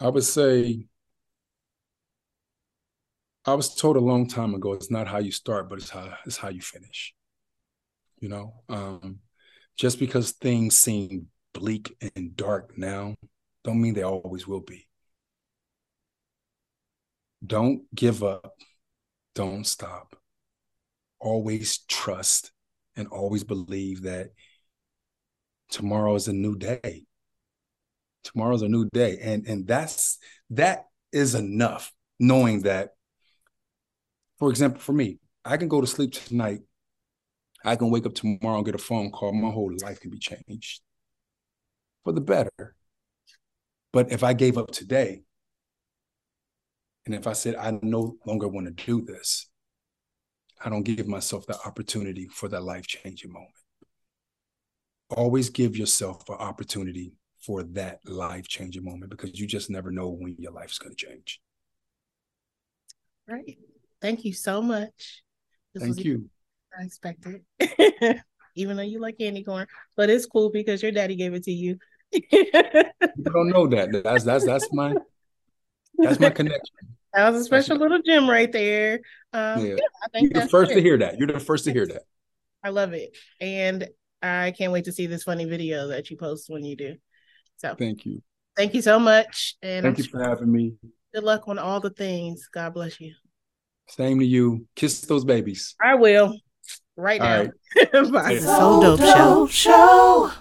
I 0.00 0.08
would 0.08 0.24
say 0.24 0.86
I 3.44 3.54
was 3.54 3.74
told 3.74 3.96
a 3.96 4.00
long 4.00 4.28
time 4.28 4.54
ago, 4.54 4.72
it's 4.72 4.90
not 4.90 5.08
how 5.08 5.18
you 5.18 5.32
start, 5.32 5.68
but 5.68 5.78
it's 5.78 5.90
how 5.90 6.14
it's 6.26 6.36
how 6.36 6.48
you 6.48 6.60
finish. 6.60 7.14
You 8.20 8.28
know, 8.28 8.54
um, 8.68 9.18
just 9.76 9.98
because 9.98 10.32
things 10.32 10.78
seem 10.78 11.26
bleak 11.52 11.94
and 12.14 12.36
dark 12.36 12.78
now, 12.78 13.16
don't 13.64 13.80
mean 13.80 13.94
they 13.94 14.02
always 14.02 14.46
will 14.46 14.60
be. 14.60 14.86
Don't 17.44 17.82
give 17.94 18.22
up. 18.22 18.54
Don't 19.34 19.66
stop. 19.66 20.16
Always 21.18 21.78
trust 21.88 22.52
and 22.96 23.08
always 23.08 23.44
believe 23.44 24.02
that 24.02 24.30
tomorrow 25.70 26.14
is 26.14 26.28
a 26.28 26.32
new 26.32 26.56
day. 26.56 27.06
Tomorrow's 28.24 28.62
a 28.62 28.68
new 28.68 28.88
day. 28.92 29.18
And 29.22 29.46
and 29.46 29.66
that's 29.66 30.18
that 30.50 30.84
is 31.12 31.34
enough 31.34 31.92
knowing 32.18 32.62
that 32.62 32.90
for 34.38 34.50
example, 34.50 34.80
for 34.80 34.92
me, 34.92 35.20
I 35.44 35.56
can 35.56 35.68
go 35.68 35.80
to 35.80 35.86
sleep 35.86 36.12
tonight. 36.12 36.62
I 37.64 37.76
can 37.76 37.90
wake 37.90 38.06
up 38.06 38.14
tomorrow 38.14 38.56
and 38.56 38.66
get 38.66 38.74
a 38.74 38.78
phone 38.78 39.12
call. 39.12 39.32
My 39.32 39.52
whole 39.52 39.72
life 39.82 40.00
can 40.00 40.10
be 40.10 40.18
changed 40.18 40.80
for 42.02 42.12
the 42.12 42.20
better. 42.20 42.74
But 43.92 44.10
if 44.10 44.24
I 44.24 44.32
gave 44.32 44.58
up 44.58 44.72
today, 44.72 45.22
and 47.06 47.14
if 47.14 47.26
I 47.26 47.32
said 47.32 47.56
I 47.56 47.78
no 47.82 48.16
longer 48.26 48.48
want 48.48 48.66
to 48.66 48.84
do 48.84 49.02
this, 49.02 49.48
I 50.64 50.68
don't 50.70 50.82
give 50.84 51.08
myself 51.08 51.46
the 51.46 51.58
opportunity 51.66 52.28
for 52.28 52.48
that 52.48 52.62
life 52.62 52.86
changing 52.86 53.32
moment. 53.32 53.50
Always 55.10 55.50
give 55.50 55.76
yourself 55.76 56.28
an 56.28 56.36
opportunity 56.36 57.12
for 57.40 57.64
that 57.64 57.98
life 58.06 58.46
changing 58.46 58.84
moment 58.84 59.10
because 59.10 59.38
you 59.38 59.46
just 59.46 59.68
never 59.68 59.90
know 59.90 60.08
when 60.08 60.36
your 60.38 60.52
life 60.52 60.70
is 60.70 60.78
going 60.78 60.94
to 60.94 61.06
change. 61.06 61.40
Right. 63.28 63.58
Thank 64.00 64.24
you 64.24 64.32
so 64.32 64.62
much. 64.62 65.22
This 65.74 65.82
Thank 65.82 66.04
you. 66.04 66.30
Unexpected. 66.78 67.42
Even 68.54 68.76
though 68.76 68.82
you 68.82 69.00
like 69.00 69.18
candy 69.18 69.42
corn, 69.42 69.66
but 69.96 70.10
it's 70.10 70.26
cool 70.26 70.50
because 70.50 70.82
your 70.82 70.92
daddy 70.92 71.16
gave 71.16 71.34
it 71.34 71.44
to 71.44 71.52
you. 71.52 71.78
you 72.12 72.50
don't 73.22 73.48
know 73.48 73.66
that. 73.66 74.02
That's 74.04 74.24
that's 74.24 74.44
that's 74.44 74.68
my 74.72 74.94
that's 75.98 76.20
my 76.20 76.30
connection. 76.30 76.76
That 77.14 77.30
was 77.30 77.42
a 77.42 77.44
special 77.44 77.76
little 77.76 78.00
gem 78.00 78.26
right 78.26 78.50
there. 78.50 79.00
Um, 79.34 79.66
yeah. 79.66 79.74
yeah 79.74 79.84
I 80.02 80.08
think 80.08 80.32
You're 80.32 80.44
the 80.44 80.48
first 80.48 80.70
good. 80.70 80.76
to 80.76 80.80
hear 80.80 80.96
that. 80.96 81.18
You're 81.18 81.28
the 81.28 81.38
first 81.38 81.66
to 81.66 81.70
hear 81.70 81.86
that. 81.88 82.04
I 82.64 82.70
love 82.70 82.94
it. 82.94 83.14
And 83.38 83.86
I 84.22 84.54
can't 84.56 84.72
wait 84.72 84.86
to 84.86 84.92
see 84.92 85.06
this 85.06 85.24
funny 85.24 85.44
video 85.44 85.88
that 85.88 86.08
you 86.08 86.16
post 86.16 86.48
when 86.48 86.64
you 86.64 86.74
do. 86.74 86.94
So 87.58 87.74
thank 87.74 88.06
you. 88.06 88.22
Thank 88.56 88.72
you 88.72 88.80
so 88.80 88.98
much. 88.98 89.56
And 89.62 89.84
thank 89.84 89.98
I'm 89.98 90.02
you 90.02 90.10
for 90.10 90.22
having 90.22 90.50
me. 90.50 90.74
Good 91.12 91.24
luck 91.24 91.48
on 91.48 91.58
all 91.58 91.80
the 91.80 91.90
things. 91.90 92.48
God 92.52 92.72
bless 92.72 92.98
you. 92.98 93.12
Same 93.88 94.18
to 94.20 94.24
you. 94.24 94.66
Kiss 94.74 95.02
those 95.02 95.24
babies. 95.24 95.74
I 95.82 95.96
will. 95.96 96.34
Right 96.96 97.20
all 97.20 97.26
now. 97.26 97.50
Right. 97.76 98.12
Bye. 98.12 98.38
So 98.38 98.80
dope 98.80 99.00
show. 99.00 99.46
show. 99.48 100.32